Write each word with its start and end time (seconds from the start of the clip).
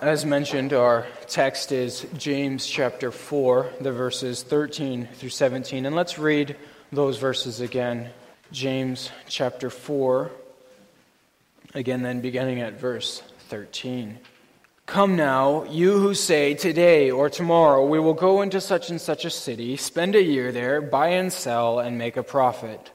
As 0.00 0.24
mentioned, 0.24 0.72
our 0.72 1.08
text 1.26 1.72
is 1.72 2.06
James 2.16 2.64
chapter 2.64 3.10
4, 3.10 3.72
the 3.80 3.90
verses 3.90 4.44
13 4.44 5.08
through 5.14 5.30
17. 5.30 5.86
And 5.86 5.96
let's 5.96 6.20
read 6.20 6.54
those 6.92 7.18
verses 7.18 7.60
again. 7.60 8.10
James 8.52 9.10
chapter 9.26 9.70
4, 9.70 10.30
again, 11.74 12.02
then 12.02 12.20
beginning 12.20 12.60
at 12.60 12.78
verse 12.78 13.24
13. 13.48 14.20
Come 14.86 15.16
now, 15.16 15.64
you 15.64 15.98
who 15.98 16.14
say, 16.14 16.54
Today 16.54 17.10
or 17.10 17.28
tomorrow 17.28 17.84
we 17.84 17.98
will 17.98 18.14
go 18.14 18.42
into 18.42 18.60
such 18.60 18.90
and 18.90 19.00
such 19.00 19.24
a 19.24 19.30
city, 19.30 19.76
spend 19.76 20.14
a 20.14 20.22
year 20.22 20.52
there, 20.52 20.80
buy 20.80 21.08
and 21.08 21.32
sell, 21.32 21.80
and 21.80 21.98
make 21.98 22.16
a 22.16 22.22
profit. 22.22 22.92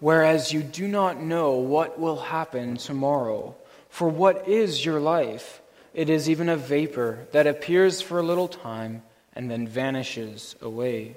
Whereas 0.00 0.52
you 0.52 0.64
do 0.64 0.88
not 0.88 1.22
know 1.22 1.52
what 1.52 2.00
will 2.00 2.18
happen 2.18 2.78
tomorrow. 2.78 3.54
For 3.90 4.08
what 4.08 4.48
is 4.48 4.84
your 4.84 4.98
life? 4.98 5.61
It 5.94 6.08
is 6.08 6.28
even 6.28 6.48
a 6.48 6.56
vapor 6.56 7.26
that 7.32 7.46
appears 7.46 8.00
for 8.00 8.18
a 8.18 8.22
little 8.22 8.48
time 8.48 9.02
and 9.34 9.50
then 9.50 9.66
vanishes 9.66 10.56
away. 10.60 11.16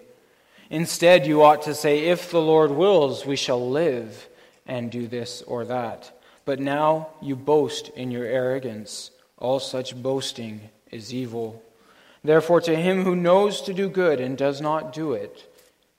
Instead, 0.70 1.28
you 1.28 1.44
ought 1.44 1.62
to 1.64 1.76
say, 1.76 2.08
If 2.08 2.32
the 2.32 2.42
Lord 2.42 2.72
wills, 2.72 3.26
we 3.26 3.36
shall 3.36 3.70
live 3.70 4.28
and 4.66 4.92
do 4.92 5.08
this 5.08 5.42
or 5.44 5.66
that. 5.66 6.12
But 6.44 6.60
now 6.60 7.10
you 7.22 7.36
boast 7.36 7.90
in 7.90 8.12
your 8.12 8.26
arrogance. 8.26 9.12
All 9.38 9.60
such 9.60 10.02
boasting 10.02 10.70
is 10.92 11.14
evil. 11.14 11.62
Therefore, 12.24 12.62
to 12.62 12.76
him 12.76 13.04
who 13.04 13.16
knows 13.16 13.62
to 13.62 13.74
do 13.74 13.90
good 13.90 14.20
and 14.20 14.38
does 14.38 14.60
not 14.60 14.94
do 14.94 15.14
it, 15.14 15.52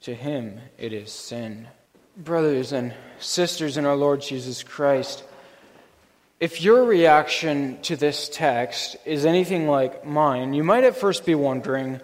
to 0.02 0.14
him 0.14 0.60
it 0.78 0.92
is 0.92 1.12
sin. 1.12 1.68
Brothers 2.16 2.72
and 2.72 2.94
sisters 3.18 3.76
in 3.76 3.84
our 3.84 3.96
Lord 3.96 4.22
Jesus 4.22 4.62
Christ, 4.62 5.22
if 6.38 6.60
your 6.60 6.84
reaction 6.84 7.80
to 7.82 7.96
this 7.96 8.28
text 8.28 8.96
is 9.06 9.24
anything 9.24 9.68
like 9.68 10.04
mine, 10.04 10.52
you 10.52 10.62
might 10.62 10.84
at 10.84 10.96
first 10.96 11.24
be 11.24 11.34
wondering 11.34 12.00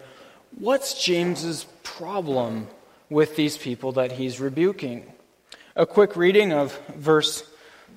what's 0.58 1.04
James's 1.04 1.66
problem 1.82 2.66
with 3.10 3.36
these 3.36 3.58
people 3.58 3.92
that 3.92 4.12
he's 4.12 4.40
rebuking? 4.40 5.12
A 5.76 5.84
quick 5.84 6.16
reading 6.16 6.52
of 6.52 6.78
verse 6.96 7.44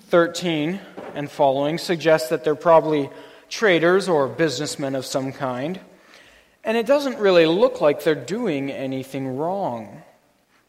13 0.10 0.80
and 1.14 1.32
following 1.32 1.78
suggests 1.78 2.30
that 2.30 2.44
they're 2.44 2.56
probably 2.56 3.10
traders 3.50 4.10
or 4.10 4.28
businessmen 4.28 4.96
of 4.96 5.06
some 5.06 5.32
kind. 5.32 5.80
And 6.66 6.76
it 6.76 6.86
doesn't 6.86 7.18
really 7.18 7.46
look 7.46 7.80
like 7.80 8.04
they're 8.04 8.16
doing 8.16 8.72
anything 8.72 9.38
wrong. 9.38 10.04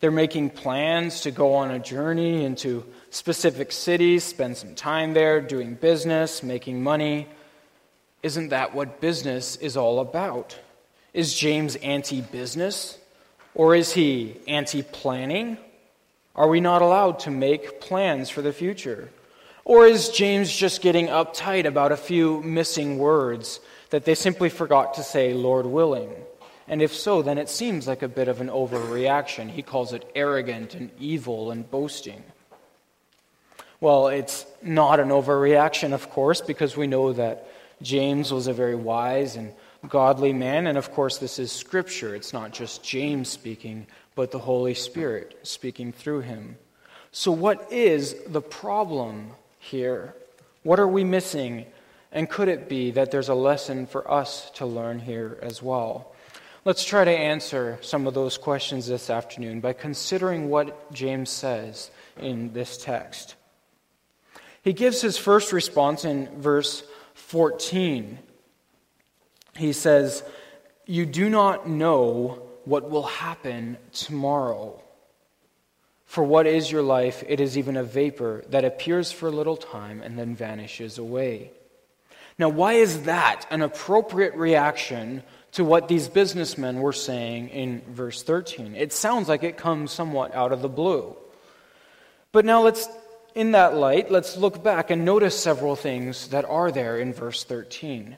They're 0.00 0.10
making 0.10 0.50
plans 0.50 1.22
to 1.22 1.30
go 1.30 1.54
on 1.54 1.70
a 1.70 1.78
journey 1.78 2.44
into 2.44 2.84
specific 3.10 3.72
cities, 3.72 4.24
spend 4.24 4.56
some 4.56 4.74
time 4.74 5.14
there 5.14 5.40
doing 5.40 5.74
business, 5.74 6.42
making 6.42 6.82
money. 6.82 7.26
Isn't 8.22 8.50
that 8.50 8.74
what 8.74 9.00
business 9.00 9.56
is 9.56 9.76
all 9.76 10.00
about? 10.00 10.58
Is 11.14 11.34
James 11.34 11.76
anti 11.76 12.20
business? 12.20 12.98
Or 13.54 13.74
is 13.74 13.94
he 13.94 14.36
anti 14.46 14.82
planning? 14.82 15.56
Are 16.34 16.48
we 16.48 16.60
not 16.60 16.82
allowed 16.82 17.20
to 17.20 17.30
make 17.30 17.80
plans 17.80 18.28
for 18.28 18.42
the 18.42 18.52
future? 18.52 19.08
Or 19.64 19.86
is 19.86 20.10
James 20.10 20.54
just 20.54 20.82
getting 20.82 21.06
uptight 21.06 21.64
about 21.64 21.90
a 21.90 21.96
few 21.96 22.42
missing 22.42 22.98
words 22.98 23.58
that 23.90 24.04
they 24.04 24.14
simply 24.14 24.50
forgot 24.50 24.94
to 24.94 25.02
say, 25.02 25.32
Lord 25.32 25.64
willing? 25.64 26.10
And 26.68 26.82
if 26.82 26.94
so, 26.94 27.22
then 27.22 27.38
it 27.38 27.48
seems 27.48 27.86
like 27.86 28.02
a 28.02 28.08
bit 28.08 28.28
of 28.28 28.40
an 28.40 28.48
overreaction. 28.48 29.48
He 29.48 29.62
calls 29.62 29.92
it 29.92 30.10
arrogant 30.14 30.74
and 30.74 30.90
evil 30.98 31.50
and 31.50 31.70
boasting. 31.70 32.22
Well, 33.80 34.08
it's 34.08 34.46
not 34.62 35.00
an 35.00 35.10
overreaction, 35.10 35.92
of 35.92 36.10
course, 36.10 36.40
because 36.40 36.76
we 36.76 36.86
know 36.86 37.12
that 37.12 37.48
James 37.82 38.32
was 38.32 38.46
a 38.46 38.52
very 38.52 38.74
wise 38.74 39.36
and 39.36 39.52
godly 39.88 40.32
man, 40.32 40.66
and 40.66 40.78
of 40.78 40.90
course, 40.92 41.18
this 41.18 41.38
is 41.38 41.52
Scripture. 41.52 42.14
It's 42.14 42.32
not 42.32 42.52
just 42.52 42.82
James 42.82 43.28
speaking, 43.28 43.86
but 44.14 44.30
the 44.30 44.38
Holy 44.38 44.74
Spirit 44.74 45.38
speaking 45.42 45.92
through 45.92 46.20
him. 46.20 46.56
So, 47.12 47.30
what 47.30 47.70
is 47.70 48.16
the 48.26 48.40
problem 48.40 49.30
here? 49.58 50.14
What 50.62 50.80
are 50.80 50.88
we 50.88 51.04
missing? 51.04 51.66
And 52.12 52.28
could 52.28 52.48
it 52.48 52.68
be 52.68 52.92
that 52.92 53.10
there's 53.10 53.28
a 53.28 53.34
lesson 53.34 53.86
for 53.86 54.10
us 54.10 54.50
to 54.54 54.66
learn 54.66 54.98
here 54.98 55.38
as 55.42 55.62
well? 55.62 56.14
Let's 56.66 56.82
try 56.82 57.04
to 57.04 57.12
answer 57.12 57.78
some 57.80 58.08
of 58.08 58.14
those 58.14 58.38
questions 58.38 58.88
this 58.88 59.08
afternoon 59.08 59.60
by 59.60 59.72
considering 59.72 60.50
what 60.50 60.92
James 60.92 61.30
says 61.30 61.92
in 62.18 62.54
this 62.54 62.76
text. 62.76 63.36
He 64.62 64.72
gives 64.72 65.00
his 65.00 65.16
first 65.16 65.52
response 65.52 66.04
in 66.04 66.26
verse 66.40 66.82
14. 67.14 68.18
He 69.56 69.72
says, 69.72 70.24
You 70.86 71.06
do 71.06 71.30
not 71.30 71.68
know 71.68 72.42
what 72.64 72.90
will 72.90 73.04
happen 73.04 73.76
tomorrow. 73.92 74.82
For 76.04 76.24
what 76.24 76.48
is 76.48 76.68
your 76.68 76.82
life? 76.82 77.22
It 77.28 77.38
is 77.38 77.56
even 77.56 77.76
a 77.76 77.84
vapor 77.84 78.42
that 78.48 78.64
appears 78.64 79.12
for 79.12 79.28
a 79.28 79.30
little 79.30 79.56
time 79.56 80.02
and 80.02 80.18
then 80.18 80.34
vanishes 80.34 80.98
away. 80.98 81.52
Now, 82.40 82.48
why 82.48 82.72
is 82.72 83.04
that 83.04 83.46
an 83.50 83.62
appropriate 83.62 84.34
reaction 84.34 85.22
to 85.56 85.64
what 85.64 85.88
these 85.88 86.08
businessmen 86.08 86.80
were 86.80 86.92
saying 86.92 87.48
in 87.48 87.82
verse 87.88 88.22
13? 88.22 88.74
It 88.74 88.92
sounds 88.92 89.28
like 89.28 89.42
it 89.42 89.56
comes 89.56 89.90
somewhat 89.90 90.34
out 90.34 90.52
of 90.52 90.62
the 90.62 90.68
blue. 90.68 91.16
But 92.32 92.44
now 92.44 92.62
let's 92.62 92.88
in 93.34 93.52
that 93.52 93.74
light, 93.74 94.10
let's 94.10 94.36
look 94.36 94.62
back 94.62 94.90
and 94.90 95.04
notice 95.04 95.38
several 95.38 95.76
things 95.76 96.28
that 96.28 96.46
are 96.46 96.70
there 96.70 96.98
in 96.98 97.12
verse 97.12 97.44
13. 97.44 98.16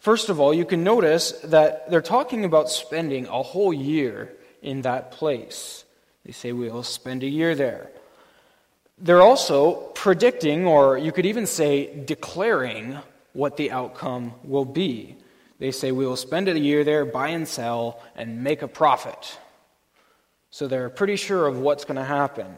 First 0.00 0.28
of 0.28 0.40
all, 0.40 0.52
you 0.52 0.64
can 0.64 0.82
notice 0.82 1.32
that 1.44 1.88
they're 1.90 2.02
talking 2.02 2.44
about 2.44 2.68
spending 2.68 3.26
a 3.26 3.42
whole 3.42 3.72
year 3.72 4.32
in 4.62 4.82
that 4.82 5.12
place. 5.12 5.84
They 6.24 6.32
say, 6.32 6.52
We'll 6.52 6.82
spend 6.82 7.22
a 7.22 7.28
year 7.28 7.54
there. 7.54 7.90
They're 8.98 9.22
also 9.22 9.74
predicting, 9.94 10.66
or 10.66 10.98
you 10.98 11.12
could 11.12 11.26
even 11.26 11.46
say 11.46 12.04
declaring, 12.04 12.98
what 13.36 13.56
the 13.56 13.70
outcome 13.70 14.32
will 14.42 14.64
be. 14.64 15.16
They 15.58 15.70
say, 15.70 15.92
We 15.92 16.06
will 16.06 16.16
spend 16.16 16.48
a 16.48 16.58
year 16.58 16.84
there, 16.84 17.04
buy 17.04 17.28
and 17.28 17.46
sell, 17.48 18.02
and 18.14 18.42
make 18.42 18.62
a 18.62 18.68
profit. 18.68 19.38
So 20.50 20.68
they're 20.68 20.90
pretty 20.90 21.16
sure 21.16 21.46
of 21.46 21.58
what's 21.58 21.84
going 21.84 21.96
to 21.96 22.04
happen. 22.04 22.54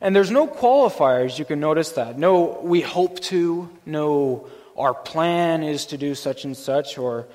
And 0.00 0.16
there's 0.16 0.30
no 0.30 0.46
qualifiers, 0.46 1.38
you 1.38 1.44
can 1.44 1.60
notice 1.60 1.92
that. 1.92 2.18
No, 2.18 2.60
we 2.62 2.80
hope 2.80 3.20
to, 3.20 3.68
no, 3.84 4.48
our 4.76 4.94
plan 4.94 5.62
is 5.62 5.86
to 5.86 5.98
do 5.98 6.14
such 6.14 6.44
and 6.44 6.56
such, 6.56 6.96
or 6.96 7.28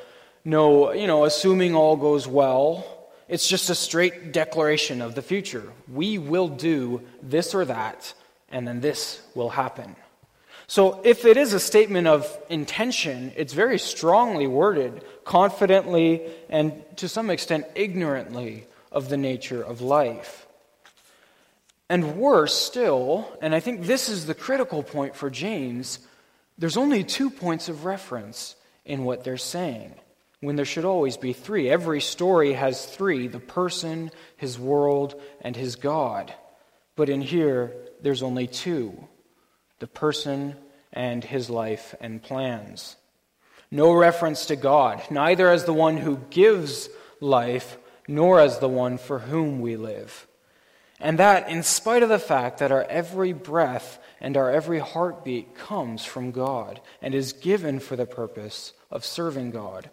no, 0.43 0.91
you 0.91 1.07
know, 1.07 1.25
assuming 1.25 1.75
all 1.75 1.95
goes 1.95 2.27
well. 2.27 2.85
It's 3.27 3.47
just 3.47 3.69
a 3.69 3.75
straight 3.75 4.31
declaration 4.31 5.01
of 5.01 5.15
the 5.15 5.21
future. 5.21 5.71
We 5.87 6.17
will 6.17 6.47
do 6.47 7.01
this 7.21 7.53
or 7.53 7.65
that, 7.65 8.13
and 8.49 8.67
then 8.67 8.81
this 8.81 9.21
will 9.35 9.49
happen. 9.49 9.95
So, 10.67 11.01
if 11.03 11.25
it 11.25 11.37
is 11.37 11.53
a 11.53 11.59
statement 11.59 12.07
of 12.07 12.27
intention, 12.49 13.31
it's 13.35 13.53
very 13.53 13.77
strongly 13.77 14.47
worded, 14.47 15.03
confidently, 15.23 16.23
and 16.49 16.83
to 16.97 17.07
some 17.07 17.29
extent 17.29 17.65
ignorantly 17.75 18.65
of 18.91 19.09
the 19.09 19.17
nature 19.17 19.61
of 19.61 19.81
life. 19.81 20.47
And 21.87 22.17
worse 22.17 22.55
still, 22.55 23.31
and 23.41 23.53
I 23.53 23.59
think 23.59 23.83
this 23.83 24.09
is 24.09 24.25
the 24.25 24.33
critical 24.33 24.81
point 24.81 25.15
for 25.15 25.29
James, 25.29 25.99
there's 26.57 26.77
only 26.77 27.03
two 27.03 27.29
points 27.29 27.69
of 27.69 27.85
reference 27.85 28.55
in 28.85 29.03
what 29.03 29.23
they're 29.23 29.37
saying, 29.37 29.93
when 30.39 30.55
there 30.55 30.65
should 30.65 30.85
always 30.85 31.17
be 31.17 31.33
three. 31.33 31.69
Every 31.69 32.01
story 32.01 32.53
has 32.53 32.85
three 32.85 33.27
the 33.27 33.39
person, 33.39 34.09
his 34.37 34.57
world, 34.57 35.21
and 35.41 35.55
his 35.55 35.75
God. 35.75 36.33
But 36.95 37.09
in 37.09 37.21
here, 37.21 37.73
there's 38.01 38.23
only 38.23 38.47
two 38.47 39.07
the 39.79 39.87
person 39.87 40.55
and 40.93 41.23
his 41.23 41.49
life 41.49 41.95
and 41.99 42.21
plans. 42.21 42.95
No 43.71 43.93
reference 43.93 44.45
to 44.47 44.55
God, 44.55 45.01
neither 45.11 45.49
as 45.49 45.65
the 45.65 45.73
one 45.73 45.97
who 45.97 46.21
gives 46.29 46.89
life, 47.19 47.77
nor 48.07 48.39
as 48.39 48.59
the 48.59 48.69
one 48.69 48.97
for 48.97 49.19
whom 49.19 49.59
we 49.59 49.75
live. 49.75 50.27
And 50.99 51.19
that, 51.19 51.49
in 51.49 51.63
spite 51.63 52.03
of 52.03 52.09
the 52.09 52.19
fact 52.19 52.59
that 52.59 52.71
our 52.71 52.83
every 52.83 53.33
breath 53.33 53.99
and 54.21 54.37
our 54.37 54.49
every 54.49 54.79
heartbeat 54.79 55.55
comes 55.55 56.05
from 56.05 56.31
God 56.31 56.79
and 57.01 57.13
is 57.13 57.33
given 57.33 57.79
for 57.79 57.95
the 57.95 58.05
purpose 58.05 58.73
of 58.89 59.03
serving 59.03 59.51
God. 59.51 59.89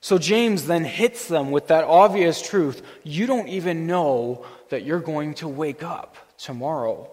So 0.00 0.18
James 0.18 0.66
then 0.66 0.84
hits 0.84 1.26
them 1.26 1.50
with 1.50 1.68
that 1.68 1.84
obvious 1.84 2.40
truth 2.40 2.82
you 3.02 3.26
don't 3.26 3.48
even 3.48 3.86
know 3.86 4.44
that 4.68 4.84
you're 4.84 5.00
going 5.00 5.34
to 5.34 5.48
wake 5.48 5.82
up 5.82 6.16
tomorrow. 6.36 7.10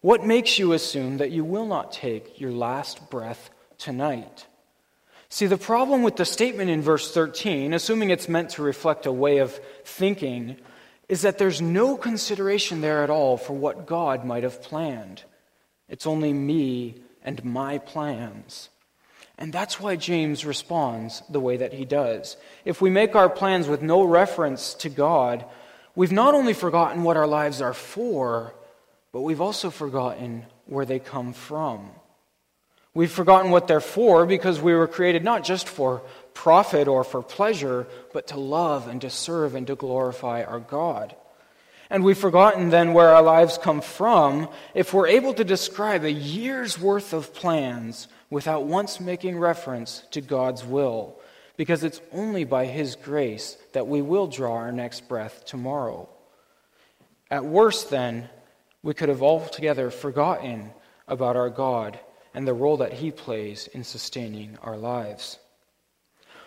What 0.00 0.24
makes 0.24 0.58
you 0.58 0.72
assume 0.72 1.16
that 1.16 1.32
you 1.32 1.44
will 1.44 1.66
not 1.66 1.92
take 1.92 2.40
your 2.40 2.52
last 2.52 3.10
breath 3.10 3.50
tonight? 3.78 4.46
See, 5.28 5.46
the 5.46 5.58
problem 5.58 6.02
with 6.02 6.16
the 6.16 6.24
statement 6.24 6.70
in 6.70 6.82
verse 6.82 7.12
13, 7.12 7.74
assuming 7.74 8.10
it's 8.10 8.28
meant 8.28 8.50
to 8.50 8.62
reflect 8.62 9.06
a 9.06 9.12
way 9.12 9.38
of 9.38 9.58
thinking, 9.84 10.56
is 11.08 11.22
that 11.22 11.38
there's 11.38 11.60
no 11.60 11.96
consideration 11.96 12.80
there 12.80 13.02
at 13.02 13.10
all 13.10 13.36
for 13.36 13.54
what 13.54 13.86
God 13.86 14.24
might 14.24 14.44
have 14.44 14.62
planned. 14.62 15.24
It's 15.88 16.06
only 16.06 16.32
me 16.32 17.02
and 17.24 17.44
my 17.44 17.78
plans. 17.78 18.68
And 19.36 19.52
that's 19.52 19.80
why 19.80 19.96
James 19.96 20.44
responds 20.44 21.22
the 21.28 21.40
way 21.40 21.56
that 21.56 21.72
he 21.72 21.84
does. 21.84 22.36
If 22.64 22.80
we 22.80 22.90
make 22.90 23.14
our 23.14 23.28
plans 23.28 23.68
with 23.68 23.82
no 23.82 24.04
reference 24.04 24.74
to 24.74 24.88
God, 24.88 25.44
we've 25.94 26.12
not 26.12 26.34
only 26.34 26.54
forgotten 26.54 27.02
what 27.02 27.16
our 27.16 27.26
lives 27.26 27.60
are 27.60 27.74
for, 27.74 28.54
but 29.12 29.22
we've 29.22 29.40
also 29.40 29.70
forgotten 29.70 30.44
where 30.66 30.84
they 30.84 30.98
come 30.98 31.32
from. 31.32 31.90
We've 32.94 33.10
forgotten 33.10 33.50
what 33.50 33.68
they're 33.68 33.80
for 33.80 34.26
because 34.26 34.60
we 34.60 34.74
were 34.74 34.88
created 34.88 35.22
not 35.22 35.44
just 35.44 35.68
for 35.68 36.02
profit 36.34 36.88
or 36.88 37.04
for 37.04 37.22
pleasure, 37.22 37.86
but 38.12 38.28
to 38.28 38.40
love 38.40 38.88
and 38.88 39.00
to 39.02 39.10
serve 39.10 39.54
and 39.54 39.66
to 39.68 39.76
glorify 39.76 40.42
our 40.42 40.60
God. 40.60 41.14
And 41.90 42.04
we've 42.04 42.18
forgotten 42.18 42.70
then 42.70 42.92
where 42.92 43.14
our 43.14 43.22
lives 43.22 43.56
come 43.56 43.80
from 43.80 44.48
if 44.74 44.92
we're 44.92 45.06
able 45.06 45.32
to 45.34 45.44
describe 45.44 46.04
a 46.04 46.12
year's 46.12 46.78
worth 46.78 47.12
of 47.12 47.32
plans 47.34 48.08
without 48.30 48.64
once 48.64 49.00
making 49.00 49.38
reference 49.38 50.02
to 50.10 50.20
God's 50.20 50.64
will, 50.64 51.18
because 51.56 51.84
it's 51.84 52.00
only 52.12 52.44
by 52.44 52.66
His 52.66 52.94
grace 52.94 53.56
that 53.72 53.86
we 53.86 54.02
will 54.02 54.26
draw 54.26 54.54
our 54.54 54.72
next 54.72 55.08
breath 55.08 55.44
tomorrow. 55.46 56.08
At 57.30 57.44
worst, 57.44 57.90
then, 57.90 58.28
we 58.82 58.94
could 58.94 59.08
have 59.08 59.22
altogether 59.22 59.90
forgotten 59.90 60.72
about 61.06 61.36
our 61.36 61.50
God 61.50 61.98
and 62.34 62.46
the 62.46 62.54
role 62.54 62.78
that 62.78 62.94
He 62.94 63.10
plays 63.10 63.68
in 63.68 63.84
sustaining 63.84 64.58
our 64.62 64.76
lives. 64.76 65.38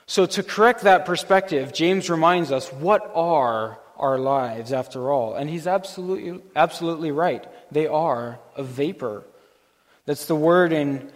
So, 0.05 0.25
to 0.25 0.43
correct 0.43 0.81
that 0.81 1.05
perspective, 1.05 1.73
James 1.73 2.09
reminds 2.09 2.51
us 2.51 2.71
what 2.71 3.11
are 3.15 3.79
our 3.97 4.17
lives 4.17 4.73
after 4.73 5.11
all? 5.11 5.35
And 5.35 5.49
he's 5.49 5.67
absolutely, 5.67 6.41
absolutely 6.55 7.11
right. 7.11 7.45
They 7.71 7.87
are 7.87 8.39
a 8.57 8.63
vapor. 8.63 9.23
That's 10.05 10.25
the 10.25 10.35
word 10.35 10.73
in 10.73 11.11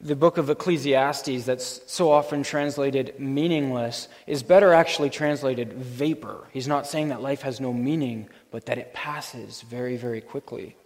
the 0.00 0.16
book 0.16 0.38
of 0.38 0.48
Ecclesiastes 0.48 1.44
that's 1.44 1.82
so 1.86 2.10
often 2.10 2.42
translated 2.42 3.20
meaningless 3.20 4.08
is 4.26 4.42
better 4.42 4.72
actually 4.72 5.10
translated 5.10 5.74
vapor. 5.74 6.48
He's 6.52 6.66
not 6.66 6.86
saying 6.86 7.08
that 7.08 7.20
life 7.20 7.42
has 7.42 7.60
no 7.60 7.72
meaning, 7.74 8.30
but 8.50 8.66
that 8.66 8.78
it 8.78 8.92
passes 8.92 9.62
very, 9.62 9.96
very 9.96 10.20
quickly. 10.20 10.76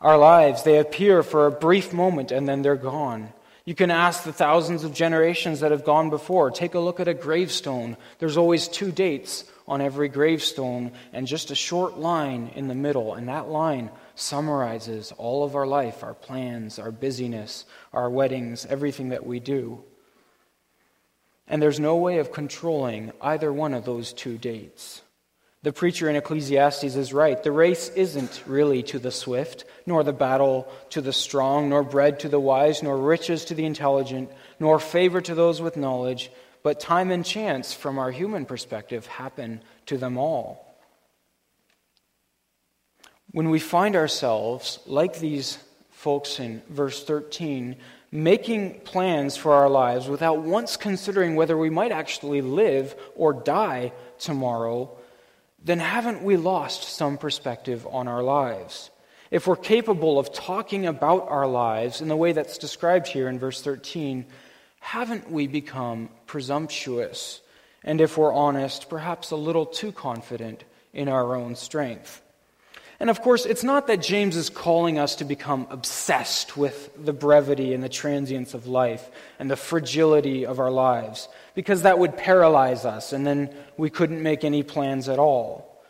Our 0.00 0.18
lives, 0.18 0.62
they 0.62 0.78
appear 0.78 1.22
for 1.22 1.46
a 1.46 1.50
brief 1.50 1.92
moment 1.92 2.30
and 2.30 2.48
then 2.48 2.62
they're 2.62 2.76
gone. 2.76 3.32
You 3.64 3.74
can 3.74 3.90
ask 3.90 4.22
the 4.22 4.32
thousands 4.32 4.84
of 4.84 4.94
generations 4.94 5.60
that 5.60 5.72
have 5.72 5.84
gone 5.84 6.10
before. 6.10 6.50
Take 6.50 6.74
a 6.74 6.80
look 6.80 7.00
at 7.00 7.08
a 7.08 7.14
gravestone. 7.14 7.96
There's 8.18 8.36
always 8.36 8.68
two 8.68 8.92
dates 8.92 9.44
on 9.66 9.80
every 9.80 10.08
gravestone 10.08 10.92
and 11.12 11.26
just 11.26 11.50
a 11.50 11.56
short 11.56 11.98
line 11.98 12.52
in 12.54 12.68
the 12.68 12.74
middle. 12.74 13.14
And 13.14 13.28
that 13.28 13.48
line 13.48 13.90
summarizes 14.14 15.12
all 15.18 15.42
of 15.42 15.56
our 15.56 15.66
life, 15.66 16.04
our 16.04 16.14
plans, 16.14 16.78
our 16.78 16.92
busyness, 16.92 17.64
our 17.92 18.08
weddings, 18.08 18.66
everything 18.66 19.08
that 19.08 19.26
we 19.26 19.40
do. 19.40 19.82
And 21.48 21.60
there's 21.60 21.80
no 21.80 21.96
way 21.96 22.18
of 22.18 22.32
controlling 22.32 23.12
either 23.20 23.52
one 23.52 23.74
of 23.74 23.84
those 23.84 24.12
two 24.12 24.38
dates. 24.38 25.02
The 25.66 25.72
preacher 25.72 26.08
in 26.08 26.14
Ecclesiastes 26.14 26.94
is 26.94 27.12
right. 27.12 27.42
The 27.42 27.50
race 27.50 27.88
isn't 27.88 28.44
really 28.46 28.84
to 28.84 29.00
the 29.00 29.10
swift, 29.10 29.64
nor 29.84 30.04
the 30.04 30.12
battle 30.12 30.72
to 30.90 31.00
the 31.00 31.12
strong, 31.12 31.70
nor 31.70 31.82
bread 31.82 32.20
to 32.20 32.28
the 32.28 32.38
wise, 32.38 32.84
nor 32.84 32.96
riches 32.96 33.46
to 33.46 33.54
the 33.54 33.64
intelligent, 33.64 34.30
nor 34.60 34.78
favor 34.78 35.20
to 35.20 35.34
those 35.34 35.60
with 35.60 35.76
knowledge, 35.76 36.30
but 36.62 36.78
time 36.78 37.10
and 37.10 37.24
chance, 37.24 37.74
from 37.74 37.98
our 37.98 38.12
human 38.12 38.46
perspective, 38.46 39.06
happen 39.06 39.60
to 39.86 39.98
them 39.98 40.16
all. 40.16 40.78
When 43.32 43.50
we 43.50 43.58
find 43.58 43.96
ourselves, 43.96 44.78
like 44.86 45.18
these 45.18 45.58
folks 45.90 46.38
in 46.38 46.62
verse 46.70 47.02
13, 47.02 47.74
making 48.12 48.82
plans 48.82 49.36
for 49.36 49.52
our 49.54 49.68
lives 49.68 50.06
without 50.06 50.42
once 50.42 50.76
considering 50.76 51.34
whether 51.34 51.58
we 51.58 51.70
might 51.70 51.90
actually 51.90 52.40
live 52.40 52.94
or 53.16 53.32
die 53.32 53.92
tomorrow, 54.20 54.96
then 55.66 55.80
haven't 55.80 56.22
we 56.22 56.36
lost 56.36 56.84
some 56.84 57.18
perspective 57.18 57.86
on 57.90 58.06
our 58.06 58.22
lives? 58.22 58.90
If 59.32 59.48
we're 59.48 59.56
capable 59.56 60.20
of 60.20 60.32
talking 60.32 60.86
about 60.86 61.28
our 61.28 61.48
lives 61.48 62.00
in 62.00 62.06
the 62.06 62.14
way 62.14 62.30
that's 62.30 62.56
described 62.56 63.08
here 63.08 63.28
in 63.28 63.40
verse 63.40 63.60
13, 63.60 64.26
haven't 64.78 65.28
we 65.28 65.48
become 65.48 66.08
presumptuous? 66.26 67.40
And 67.82 68.00
if 68.00 68.16
we're 68.16 68.32
honest, 68.32 68.88
perhaps 68.88 69.32
a 69.32 69.36
little 69.36 69.66
too 69.66 69.90
confident 69.90 70.62
in 70.92 71.08
our 71.08 71.34
own 71.34 71.56
strength? 71.56 72.22
And 73.00 73.10
of 73.10 73.20
course, 73.20 73.44
it's 73.44 73.64
not 73.64 73.88
that 73.88 74.00
James 74.00 74.36
is 74.36 74.48
calling 74.48 75.00
us 75.00 75.16
to 75.16 75.24
become 75.24 75.66
obsessed 75.70 76.56
with 76.56 76.90
the 77.04 77.12
brevity 77.12 77.74
and 77.74 77.82
the 77.82 77.88
transience 77.88 78.54
of 78.54 78.68
life 78.68 79.10
and 79.40 79.50
the 79.50 79.56
fragility 79.56 80.46
of 80.46 80.60
our 80.60 80.70
lives, 80.70 81.28
because 81.56 81.82
that 81.82 81.98
would 81.98 82.18
paralyze 82.18 82.84
us, 82.84 83.14
and 83.14 83.26
then 83.26 83.48
we 83.78 83.88
couldn't 83.88 84.22
make 84.22 84.44
any 84.44 84.62
plans 84.62 85.08
at 85.08 85.18
all. 85.18 85.82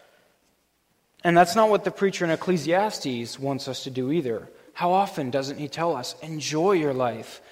And 1.24 1.36
that's 1.36 1.56
not 1.56 1.70
what 1.70 1.82
the 1.82 1.90
preacher 1.90 2.24
in 2.24 2.30
Ecclesiastes 2.30 3.36
wants 3.36 3.66
us 3.66 3.82
to 3.82 3.90
do 3.90 4.12
either. 4.12 4.48
How 4.74 4.92
often 4.92 5.30
doesn't 5.30 5.58
he 5.58 5.66
tell 5.66 5.96
us, 5.96 6.14
enjoy 6.22 6.72
your 6.72 6.94
life, 6.94 7.42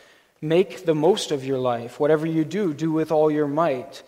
make 0.41 0.87
the 0.87 0.95
most 0.95 1.33
of 1.33 1.45
your 1.45 1.59
life, 1.59 1.99
whatever 1.99 2.25
you 2.25 2.45
do, 2.45 2.73
do 2.73 2.93
with 2.93 3.11
all 3.11 3.33
your 3.33 3.49
might? 3.49 4.05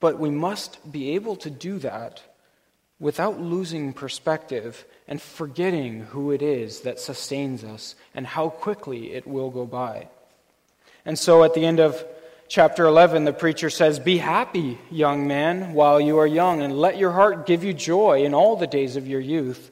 But 0.00 0.18
we 0.18 0.30
must 0.30 0.90
be 0.90 1.10
able 1.10 1.36
to 1.36 1.50
do 1.50 1.78
that 1.80 2.22
without 2.98 3.38
losing 3.38 3.92
perspective 3.92 4.86
and 5.06 5.20
forgetting 5.20 6.04
who 6.04 6.30
it 6.30 6.40
is 6.40 6.80
that 6.80 6.98
sustains 6.98 7.62
us 7.62 7.94
and 8.14 8.26
how 8.26 8.48
quickly 8.48 9.12
it 9.12 9.26
will 9.26 9.50
go 9.50 9.66
by. 9.66 10.08
And 11.04 11.18
so 11.18 11.44
at 11.44 11.52
the 11.52 11.66
end 11.66 11.78
of 11.78 12.02
chapter 12.52 12.84
11, 12.84 13.24
the 13.24 13.32
preacher 13.32 13.70
says, 13.70 13.98
Be 13.98 14.18
happy, 14.18 14.78
young 14.90 15.26
man, 15.26 15.72
while 15.72 15.98
you 15.98 16.18
are 16.18 16.26
young, 16.26 16.60
and 16.60 16.78
let 16.78 16.98
your 16.98 17.12
heart 17.12 17.46
give 17.46 17.64
you 17.64 17.72
joy 17.72 18.24
in 18.24 18.34
all 18.34 18.56
the 18.56 18.66
days 18.66 18.96
of 18.96 19.08
your 19.08 19.20
youth. 19.20 19.70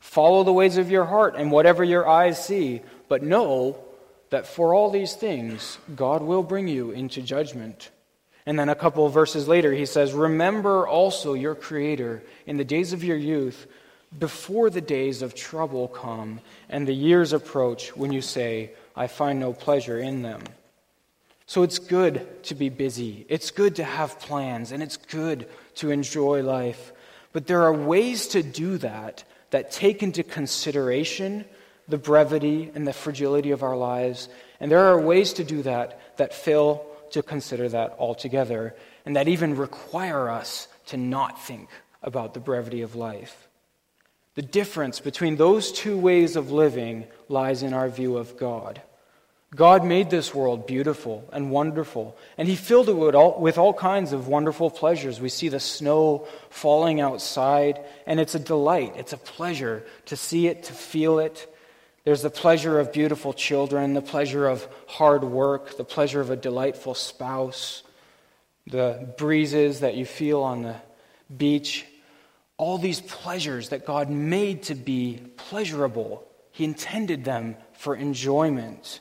Follow 0.00 0.44
the 0.44 0.52
ways 0.52 0.76
of 0.76 0.90
your 0.90 1.06
heart 1.06 1.34
and 1.36 1.50
whatever 1.50 1.82
your 1.82 2.06
eyes 2.06 2.44
see, 2.44 2.82
but 3.08 3.22
know 3.22 3.82
that 4.28 4.46
for 4.46 4.74
all 4.74 4.90
these 4.90 5.14
things 5.14 5.78
God 5.96 6.20
will 6.20 6.42
bring 6.42 6.68
you 6.68 6.90
into 6.90 7.22
judgment. 7.22 7.90
And 8.44 8.58
then 8.58 8.68
a 8.68 8.74
couple 8.74 9.06
of 9.06 9.14
verses 9.14 9.48
later, 9.48 9.72
he 9.72 9.86
says, 9.86 10.12
Remember 10.12 10.86
also 10.86 11.32
your 11.32 11.54
Creator 11.54 12.22
in 12.44 12.58
the 12.58 12.64
days 12.66 12.92
of 12.92 13.02
your 13.02 13.16
youth, 13.16 13.66
before 14.18 14.68
the 14.68 14.82
days 14.82 15.22
of 15.22 15.34
trouble 15.34 15.88
come 15.88 16.40
and 16.68 16.86
the 16.86 16.92
years 16.92 17.32
approach 17.32 17.96
when 17.96 18.12
you 18.12 18.20
say, 18.20 18.72
I 18.94 19.06
find 19.06 19.40
no 19.40 19.54
pleasure 19.54 19.98
in 19.98 20.20
them. 20.20 20.42
So 21.50 21.64
it's 21.64 21.80
good 21.80 22.44
to 22.44 22.54
be 22.54 22.68
busy. 22.68 23.26
It's 23.28 23.50
good 23.50 23.74
to 23.74 23.82
have 23.82 24.20
plans, 24.20 24.70
and 24.70 24.84
it's 24.84 24.96
good 24.96 25.48
to 25.74 25.90
enjoy 25.90 26.44
life. 26.44 26.92
But 27.32 27.48
there 27.48 27.62
are 27.62 27.74
ways 27.74 28.28
to 28.28 28.44
do 28.44 28.78
that 28.78 29.24
that 29.50 29.72
take 29.72 30.00
into 30.04 30.22
consideration 30.22 31.44
the 31.88 31.98
brevity 31.98 32.70
and 32.72 32.86
the 32.86 32.92
fragility 32.92 33.50
of 33.50 33.64
our 33.64 33.76
lives. 33.76 34.28
And 34.60 34.70
there 34.70 34.84
are 34.92 35.00
ways 35.00 35.32
to 35.32 35.42
do 35.42 35.62
that 35.62 36.18
that 36.18 36.34
fail 36.34 36.86
to 37.10 37.20
consider 37.20 37.68
that 37.70 37.96
altogether, 37.98 38.76
and 39.04 39.16
that 39.16 39.26
even 39.26 39.56
require 39.56 40.30
us 40.30 40.68
to 40.86 40.96
not 40.96 41.42
think 41.42 41.68
about 42.00 42.32
the 42.32 42.38
brevity 42.38 42.82
of 42.82 42.94
life. 42.94 43.48
The 44.36 44.42
difference 44.42 45.00
between 45.00 45.34
those 45.34 45.72
two 45.72 45.98
ways 45.98 46.36
of 46.36 46.52
living 46.52 47.06
lies 47.28 47.64
in 47.64 47.74
our 47.74 47.88
view 47.88 48.18
of 48.18 48.36
God. 48.36 48.80
God 49.54 49.84
made 49.84 50.10
this 50.10 50.32
world 50.32 50.66
beautiful 50.66 51.28
and 51.32 51.50
wonderful, 51.50 52.16
and 52.38 52.46
He 52.46 52.56
filled 52.56 52.88
it 52.88 52.94
with 52.94 53.14
all, 53.14 53.40
with 53.40 53.58
all, 53.58 53.74
kinds 53.74 54.12
of 54.12 54.28
wonderful 54.28 54.70
pleasures. 54.70 55.20
We 55.20 55.28
see 55.28 55.48
the 55.48 55.58
snow 55.58 56.28
falling 56.50 57.00
outside, 57.00 57.80
and 58.06 58.20
it's 58.20 58.36
a 58.36 58.38
delight. 58.38 58.94
It's 58.96 59.12
a 59.12 59.18
pleasure 59.18 59.84
to 60.06 60.16
see 60.16 60.46
it, 60.46 60.64
to 60.64 60.72
feel 60.72 61.18
it, 61.18 61.48
there's 62.04 62.22
the 62.22 62.30
pleasure 62.30 62.80
of 62.80 62.92
beautiful 62.92 63.32
children, 63.32 63.92
the 63.92 64.00
pleasure 64.00 64.46
of 64.46 64.66
hard 64.86 65.22
work, 65.22 65.76
the 65.76 65.84
pleasure 65.84 66.20
of 66.20 66.30
a 66.30 66.36
delightful 66.36 66.94
spouse, 66.94 67.82
the 68.66 69.12
breezes 69.18 69.80
that 69.80 69.96
you 69.96 70.06
feel 70.06 70.40
on 70.42 70.62
the 70.62 70.76
beach. 71.34 71.84
All 72.56 72.78
these 72.78 73.00
pleasures 73.00 73.68
that 73.68 73.84
God 73.84 74.08
made 74.08 74.64
to 74.64 74.74
be 74.74 75.20
pleasurable, 75.36 76.26
He 76.52 76.64
intended 76.64 77.24
them 77.24 77.56
for 77.74 77.94
enjoyment. 77.94 79.00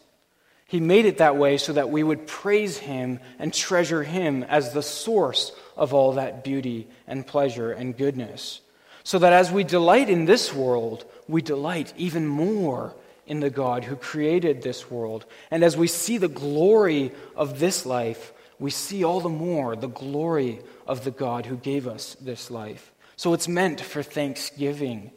He 0.70 0.80
made 0.80 1.06
it 1.06 1.18
that 1.18 1.36
way 1.36 1.58
so 1.58 1.74
that 1.74 1.90
we 1.90 2.04
would 2.04 2.28
praise 2.28 2.78
Him 2.78 3.20
and 3.40 3.52
treasure 3.52 4.04
Him 4.04 4.44
as 4.44 4.72
the 4.72 4.84
source 4.84 5.52
of 5.76 5.96
all 5.96 6.14
that 6.14 6.44
beauty 6.44 6.88
and 7.08 7.26
pleasure 7.26 7.72
and 7.72 7.98
goodness. 7.98 8.62
So 9.04 9.18
that 9.18 9.34
as 9.34 9.52
we 9.52 9.64
delight 9.64 10.12
in 10.12 10.26
this 10.26 10.54
world, 10.54 11.06
we 11.28 11.42
delight 11.42 11.92
even 11.98 12.28
more 12.28 12.94
in 13.26 13.40
the 13.40 13.50
God 13.50 13.84
who 13.84 13.96
created 13.96 14.62
this 14.62 14.92
world. 14.92 15.26
And 15.50 15.64
as 15.64 15.76
we 15.76 15.88
see 15.88 16.20
the 16.20 16.28
glory 16.28 17.14
of 17.36 17.60
this 17.60 17.88
life, 17.88 18.32
we 18.60 18.70
see 18.70 19.04
all 19.04 19.22
the 19.22 19.28
more 19.28 19.76
the 19.76 19.88
glory 19.88 20.60
of 20.86 21.04
the 21.04 21.10
God 21.10 21.48
who 21.48 21.58
gave 21.58 21.88
us 21.88 22.16
this 22.22 22.52
life. 22.52 22.94
So 23.16 23.34
it's 23.34 23.48
meant 23.48 23.82
for 23.82 24.04
thanksgiving, 24.04 25.10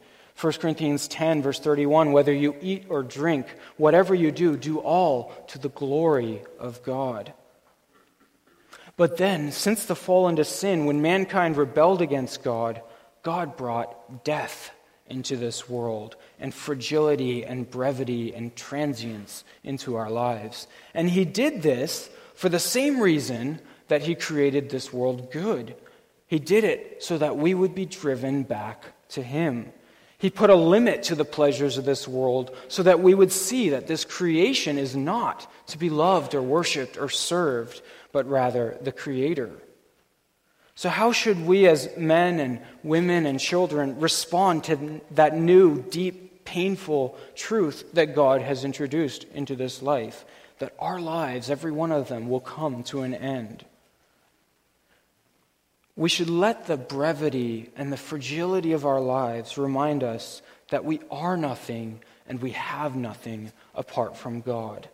1 0.43 0.53
Corinthians 0.53 1.07
10, 1.07 1.41
verse 1.41 1.59
31 1.59 2.11
whether 2.11 2.33
you 2.33 2.53
eat 2.61 2.87
or 2.89 3.01
drink, 3.01 3.47
whatever 3.77 4.13
you 4.13 4.29
do, 4.29 4.57
do 4.57 4.79
all 4.79 5.31
to 5.47 5.57
the 5.57 5.69
glory 5.69 6.41
of 6.59 6.83
God. 6.83 7.31
But 8.97 9.15
then, 9.15 9.53
since 9.53 9.85
the 9.85 9.95
fall 9.95 10.27
into 10.27 10.43
sin, 10.43 10.85
when 10.85 11.01
mankind 11.01 11.55
rebelled 11.55 12.01
against 12.01 12.43
God, 12.43 12.81
God 13.23 13.55
brought 13.55 14.25
death 14.25 14.71
into 15.07 15.37
this 15.37 15.69
world 15.69 16.17
and 16.41 16.53
fragility 16.53 17.45
and 17.45 17.69
brevity 17.69 18.35
and 18.35 18.53
transience 18.53 19.45
into 19.63 19.95
our 19.95 20.09
lives. 20.09 20.67
And 20.93 21.09
He 21.09 21.23
did 21.23 21.61
this 21.61 22.09
for 22.35 22.49
the 22.49 22.59
same 22.59 22.99
reason 22.99 23.61
that 23.87 24.01
He 24.01 24.13
created 24.13 24.69
this 24.69 24.91
world 24.91 25.31
good. 25.31 25.75
He 26.27 26.39
did 26.39 26.65
it 26.65 27.01
so 27.01 27.17
that 27.17 27.37
we 27.37 27.53
would 27.53 27.73
be 27.73 27.85
driven 27.85 28.43
back 28.43 28.83
to 29.09 29.23
Him. 29.23 29.71
He 30.23 30.29
put 30.29 30.49
a 30.49 30.55
limit 30.55 31.03
to 31.03 31.15
the 31.15 31.25
pleasures 31.25 31.77
of 31.77 31.83
this 31.83 32.07
world 32.07 32.55
so 32.69 32.81
that 32.83 33.01
we 33.01 33.13
would 33.13 33.33
see 33.33 33.71
that 33.71 33.87
this 33.87 34.05
creation 34.05 34.77
is 34.77 34.95
not 34.95 35.51
to 35.67 35.77
be 35.77 35.89
loved 35.89 36.33
or 36.33 36.41
worshiped 36.41 36.97
or 36.97 37.09
served, 37.09 37.81
but 38.13 38.25
rather 38.29 38.77
the 38.79 38.93
Creator. 38.93 39.51
So, 40.75 40.87
how 40.87 41.11
should 41.11 41.45
we 41.45 41.67
as 41.67 41.89
men 41.97 42.39
and 42.39 42.61
women 42.83 43.25
and 43.25 43.37
children 43.37 43.99
respond 43.99 44.63
to 44.63 45.01
that 45.11 45.37
new, 45.37 45.81
deep, 45.81 46.45
painful 46.45 47.17
truth 47.35 47.83
that 47.91 48.15
God 48.15 48.41
has 48.41 48.63
introduced 48.63 49.25
into 49.33 49.57
this 49.57 49.81
life? 49.81 50.23
That 50.59 50.73
our 50.79 51.01
lives, 51.01 51.49
every 51.49 51.73
one 51.73 51.91
of 51.91 52.07
them, 52.07 52.29
will 52.29 52.39
come 52.39 52.83
to 52.83 53.01
an 53.01 53.13
end. 53.13 53.65
We 55.95 56.09
should 56.09 56.29
let 56.29 56.65
the 56.65 56.77
brevity 56.77 57.69
and 57.75 57.91
the 57.91 57.97
fragility 57.97 58.71
of 58.71 58.85
our 58.85 58.99
lives 58.99 59.57
remind 59.57 60.03
us 60.03 60.41
that 60.69 60.85
we 60.85 61.01
are 61.11 61.37
nothing 61.37 62.01
and 62.27 62.41
we 62.41 62.51
have 62.51 62.95
nothing 62.95 63.51
apart 63.75 64.17
from 64.17 64.41
God. 64.41 64.89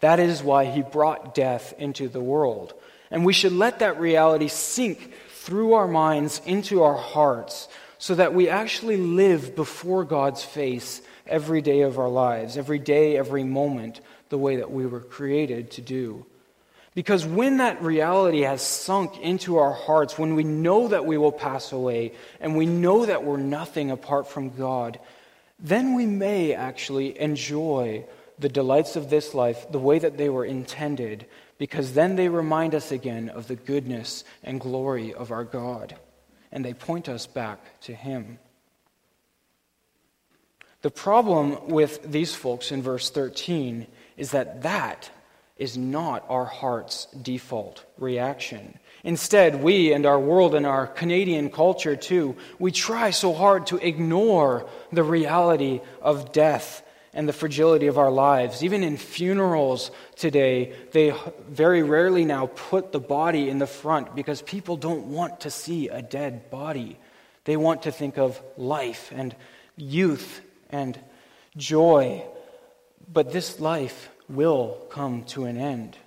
That 0.00 0.20
is 0.20 0.42
why 0.42 0.66
he 0.66 0.82
brought 0.82 1.34
death 1.34 1.74
into 1.78 2.08
the 2.08 2.20
world. 2.20 2.74
And 3.10 3.24
we 3.24 3.32
should 3.32 3.52
let 3.52 3.80
that 3.80 3.98
reality 3.98 4.48
sink 4.48 5.12
through 5.30 5.74
our 5.74 5.88
minds 5.88 6.40
into 6.46 6.82
our 6.82 6.96
hearts 6.96 7.68
so 7.98 8.14
that 8.14 8.34
we 8.34 8.48
actually 8.48 8.96
live 8.96 9.56
before 9.56 10.04
God's 10.04 10.44
face 10.44 11.00
every 11.26 11.62
day 11.62 11.80
of 11.80 11.98
our 11.98 12.08
lives, 12.08 12.56
every 12.56 12.78
day, 12.78 13.16
every 13.16 13.44
moment, 13.44 14.00
the 14.28 14.38
way 14.38 14.56
that 14.56 14.70
we 14.70 14.86
were 14.86 15.00
created 15.00 15.70
to 15.72 15.80
do. 15.80 16.26
Because 16.94 17.26
when 17.26 17.56
that 17.56 17.82
reality 17.82 18.42
has 18.42 18.62
sunk 18.62 19.18
into 19.18 19.58
our 19.58 19.72
hearts, 19.72 20.16
when 20.16 20.36
we 20.36 20.44
know 20.44 20.86
that 20.88 21.04
we 21.04 21.18
will 21.18 21.32
pass 21.32 21.72
away 21.72 22.12
and 22.40 22.56
we 22.56 22.66
know 22.66 23.04
that 23.04 23.24
we're 23.24 23.36
nothing 23.36 23.90
apart 23.90 24.28
from 24.28 24.50
God, 24.50 25.00
then 25.58 25.94
we 25.94 26.06
may 26.06 26.54
actually 26.54 27.18
enjoy 27.20 28.04
the 28.38 28.48
delights 28.48 28.94
of 28.96 29.10
this 29.10 29.34
life 29.34 29.70
the 29.70 29.78
way 29.78 29.98
that 29.98 30.16
they 30.18 30.28
were 30.28 30.44
intended, 30.44 31.26
because 31.58 31.94
then 31.94 32.16
they 32.16 32.28
remind 32.28 32.74
us 32.74 32.92
again 32.92 33.28
of 33.28 33.48
the 33.48 33.56
goodness 33.56 34.24
and 34.42 34.60
glory 34.60 35.14
of 35.14 35.30
our 35.30 35.44
God, 35.44 35.96
and 36.52 36.64
they 36.64 36.74
point 36.74 37.08
us 37.08 37.26
back 37.26 37.80
to 37.82 37.94
Him. 37.94 38.38
The 40.82 40.90
problem 40.90 41.68
with 41.68 42.02
these 42.10 42.34
folks 42.34 42.70
in 42.70 42.82
verse 42.82 43.08
13 43.10 43.86
is 44.16 44.32
that 44.32 44.62
that 44.62 45.10
is 45.56 45.78
not 45.78 46.24
our 46.28 46.44
heart's 46.44 47.06
default 47.22 47.84
reaction. 47.98 48.78
Instead, 49.04 49.62
we 49.62 49.92
and 49.92 50.06
our 50.06 50.18
world 50.18 50.54
and 50.54 50.66
our 50.66 50.86
Canadian 50.86 51.50
culture 51.50 51.94
too, 51.94 52.36
we 52.58 52.72
try 52.72 53.10
so 53.10 53.32
hard 53.32 53.66
to 53.66 53.76
ignore 53.76 54.68
the 54.92 55.02
reality 55.02 55.80
of 56.00 56.32
death 56.32 56.82
and 57.12 57.28
the 57.28 57.32
fragility 57.32 57.86
of 57.86 57.98
our 57.98 58.10
lives. 58.10 58.64
Even 58.64 58.82
in 58.82 58.96
funerals 58.96 59.90
today, 60.16 60.74
they 60.92 61.14
very 61.48 61.82
rarely 61.82 62.24
now 62.24 62.46
put 62.46 62.90
the 62.90 63.00
body 63.00 63.48
in 63.48 63.58
the 63.58 63.66
front 63.66 64.14
because 64.16 64.42
people 64.42 64.76
don't 64.76 65.06
want 65.06 65.40
to 65.40 65.50
see 65.50 65.88
a 65.88 66.02
dead 66.02 66.50
body. 66.50 66.98
They 67.44 67.56
want 67.56 67.82
to 67.82 67.92
think 67.92 68.18
of 68.18 68.40
life 68.56 69.12
and 69.14 69.36
youth 69.76 70.40
and 70.70 70.98
joy. 71.56 72.24
But 73.12 73.32
this 73.32 73.60
life 73.60 74.08
will 74.28 74.78
come 74.90 75.24
to 75.24 75.44
an 75.44 75.56
end. 75.56 75.98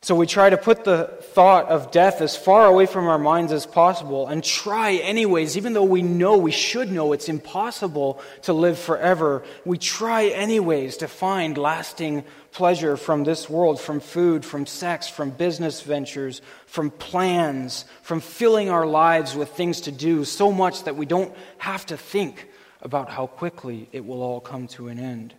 So 0.00 0.14
we 0.14 0.28
try 0.28 0.48
to 0.48 0.56
put 0.56 0.84
the 0.84 1.06
thought 1.34 1.66
of 1.66 1.90
death 1.90 2.20
as 2.20 2.36
far 2.36 2.66
away 2.66 2.86
from 2.86 3.08
our 3.08 3.18
minds 3.18 3.50
as 3.50 3.66
possible 3.66 4.28
and 4.28 4.44
try, 4.44 4.92
anyways, 4.92 5.56
even 5.56 5.72
though 5.72 5.82
we 5.82 6.02
know, 6.02 6.36
we 6.36 6.52
should 6.52 6.92
know 6.92 7.12
it's 7.12 7.28
impossible 7.28 8.20
to 8.42 8.52
live 8.52 8.78
forever. 8.78 9.42
We 9.64 9.76
try, 9.76 10.26
anyways, 10.26 10.98
to 10.98 11.08
find 11.08 11.58
lasting 11.58 12.24
pleasure 12.52 12.96
from 12.96 13.24
this 13.24 13.50
world, 13.50 13.80
from 13.80 13.98
food, 13.98 14.44
from 14.44 14.66
sex, 14.66 15.08
from 15.08 15.30
business 15.30 15.80
ventures, 15.80 16.42
from 16.66 16.92
plans, 16.92 17.84
from 18.02 18.20
filling 18.20 18.70
our 18.70 18.86
lives 18.86 19.34
with 19.34 19.48
things 19.50 19.80
to 19.82 19.92
do 19.92 20.24
so 20.24 20.52
much 20.52 20.84
that 20.84 20.94
we 20.94 21.06
don't 21.06 21.34
have 21.58 21.84
to 21.86 21.96
think 21.96 22.48
about 22.82 23.10
how 23.10 23.26
quickly 23.26 23.88
it 23.90 24.06
will 24.06 24.22
all 24.22 24.40
come 24.40 24.68
to 24.68 24.86
an 24.86 25.00
end. 25.00 25.34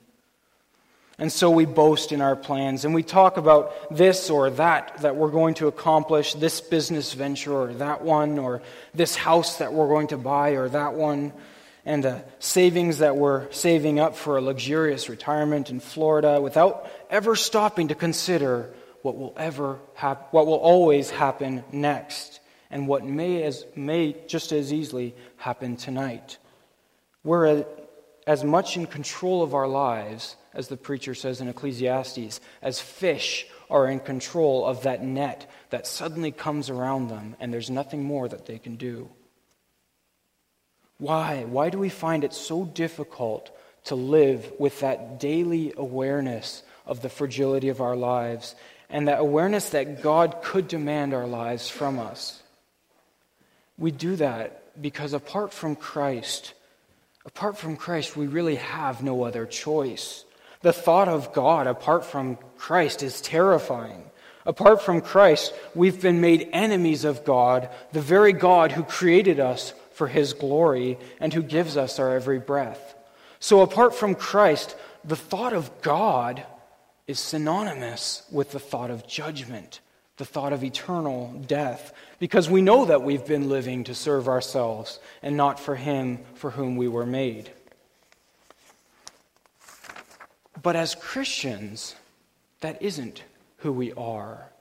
And 1.20 1.30
so 1.30 1.52
we 1.52 1.66
boast 1.66 2.14
in 2.14 2.22
our 2.22 2.38
plans 2.38 2.86
and 2.86 2.94
we 2.94 3.04
talk 3.04 3.36
about 3.36 3.96
this 3.96 4.30
or 4.30 4.50
that 4.52 5.00
that 5.02 5.18
we're 5.18 5.32
going 5.32 5.54
to 5.56 5.68
accomplish, 5.68 6.34
this 6.34 6.62
business 6.62 7.14
venture 7.14 7.54
or 7.54 7.74
that 7.74 8.02
one, 8.02 8.40
or 8.40 8.62
this 8.94 9.18
house 9.18 9.58
that 9.58 9.74
we're 9.74 9.90
going 9.90 10.08
to 10.08 10.18
buy 10.18 10.52
or 10.52 10.70
that 10.70 10.94
one, 10.94 11.34
and 11.86 12.06
the 12.06 12.24
savings 12.40 13.00
that 13.00 13.18
we're 13.18 13.52
saving 13.52 14.00
up 14.00 14.16
for 14.16 14.38
a 14.38 14.42
luxurious 14.42 15.10
retirement 15.10 15.70
in 15.70 15.82
Florida 15.82 16.40
without 16.40 16.90
ever 17.10 17.36
stopping 17.36 17.90
to 17.90 17.96
consider 17.96 18.70
what 19.02 19.18
will 19.18 19.34
ever 19.36 19.78
hap- 19.96 20.32
what 20.32 20.48
will 20.48 20.54
always 20.54 21.10
happen 21.10 21.66
next 21.74 22.40
and 22.72 22.88
what 22.88 23.04
may 23.04 23.44
as 23.44 23.66
may 23.76 24.16
just 24.28 24.54
as 24.54 24.72
easily 24.72 25.14
happen 25.36 25.76
tonight. 25.76 26.38
We're 27.26 27.66
as 28.26 28.44
much 28.46 28.78
in 28.78 28.86
control 28.86 29.44
of 29.44 29.54
our 29.54 29.68
lives 29.68 30.38
as 30.54 30.68
the 30.68 30.78
preacher 30.78 31.14
says 31.14 31.42
in 31.42 31.48
Ecclesiastes, 31.48 32.42
as 32.62 32.80
fish 32.80 33.48
are 33.70 33.88
in 33.88 34.00
control 34.00 34.66
of 34.66 34.84
that 34.84 35.04
net 35.04 35.50
that 35.70 35.86
suddenly 35.86 36.32
comes 36.32 36.70
around 36.70 37.10
them 37.10 37.36
and 37.40 37.54
there's 37.54 37.70
nothing 37.70 38.04
more 38.04 38.28
that 38.28 38.46
they 38.46 38.58
can 38.58 38.76
do. 38.76 39.10
Why? 40.98 41.46
Why 41.46 41.70
do 41.70 41.80
we 41.80 41.90
find 41.90 42.24
it 42.24 42.34
so 42.34 42.66
difficult 42.66 43.56
to 43.86 43.96
live 43.96 44.52
with 44.60 44.82
that 44.82 45.20
daily 45.20 45.74
awareness 45.78 46.64
of 46.86 47.02
the 47.02 47.10
fragility 47.10 47.70
of 47.70 47.80
our 47.80 47.96
lives 47.96 48.56
and 48.90 49.08
that 49.08 49.20
awareness 49.20 49.70
that 49.70 50.02
God 50.02 50.42
could 50.44 50.68
demand 50.68 51.14
our 51.14 51.28
lives 51.28 51.70
from 51.70 52.00
us? 52.00 52.42
We 53.78 53.92
do 53.92 54.18
that 54.18 54.82
because 54.82 55.14
apart 55.14 55.54
from 55.54 55.76
Christ, 55.76 56.54
apart 57.26 57.58
from 57.58 57.78
Christ, 57.78 58.18
we 58.18 58.28
really 58.28 58.56
have 58.56 59.02
no 59.02 59.24
other 59.24 59.46
choice. 59.46 60.26
The 60.62 60.74
thought 60.74 61.08
of 61.08 61.32
God 61.32 61.68
apart 61.68 62.06
from 62.06 62.38
Christ 62.58 63.02
is 63.02 63.22
terrifying. 63.22 64.04
Apart 64.46 64.82
from 64.82 65.02
Christ, 65.02 65.54
we've 65.76 66.02
been 66.02 66.22
made 66.22 66.50
enemies 66.52 67.06
of 67.06 67.24
God, 67.24 67.70
the 67.94 68.02
very 68.02 68.34
God 68.34 68.72
who 68.72 68.84
created 68.84 69.40
us 69.40 69.74
for 69.94 70.08
his 70.08 70.34
glory 70.34 70.98
and 71.20 71.34
who 71.34 71.44
gives 71.44 71.78
us 71.78 72.00
our 72.00 72.16
every 72.16 72.40
breath. 72.40 72.96
So, 73.40 73.62
apart 73.62 73.96
from 73.96 74.16
Christ, 74.16 74.76
the 75.04 75.16
thought 75.16 75.54
of 75.54 75.82
God 75.82 76.46
is 77.08 77.20
synonymous 77.20 78.24
with 78.32 78.52
the 78.52 78.60
thought 78.60 78.92
of 78.92 79.08
judgment, 79.08 79.80
the 80.18 80.26
thought 80.26 80.52
of 80.52 80.64
eternal 80.64 81.34
death, 81.48 81.94
because 82.20 82.50
we 82.50 82.62
know 82.62 82.86
that 82.86 83.04
we've 83.04 83.26
been 83.26 83.50
living 83.50 83.86
to 83.86 83.96
serve 83.96 84.28
ourselves 84.28 85.00
and 85.22 85.38
not 85.38 85.60
for 85.60 85.76
him 85.76 86.20
for 86.34 86.52
whom 86.52 86.76
we 86.76 86.88
were 86.88 87.06
made. 87.06 87.50
But 90.62 90.76
as 90.76 90.96
Christians, 90.96 91.96
that 92.62 92.82
isn't 92.82 93.24
who 93.58 93.72
we 93.72 93.94
are. 93.94 94.52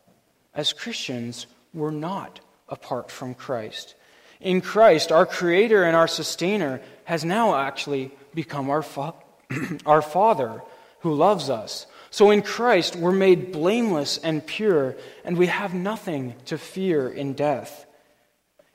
As 0.55 0.73
Christians, 0.73 1.47
we're 1.75 1.91
not 1.91 2.41
apart 2.69 3.11
from 3.11 3.35
Christ. 3.35 3.95
In 4.41 4.61
Christ, 4.61 5.11
our 5.11 5.27
Creator 5.27 5.83
and 5.85 5.97
our 5.97 6.09
Sustainer 6.09 6.81
has 7.05 7.25
now 7.25 7.57
actually 7.57 8.13
become 8.35 8.71
our, 8.71 8.83
fa- 8.83 9.15
our 9.87 10.03
Father 10.03 10.63
who 11.01 11.15
loves 11.15 11.51
us. 11.51 11.87
So 12.11 12.31
in 12.31 12.43
Christ, 12.43 12.97
we're 12.97 13.13
made 13.13 13.53
blameless 13.53 14.19
and 14.19 14.47
pure, 14.47 14.97
and 15.25 15.37
we 15.37 15.47
have 15.47 15.75
nothing 15.75 16.35
to 16.47 16.59
fear 16.59 17.09
in 17.09 17.35
death. 17.35 17.87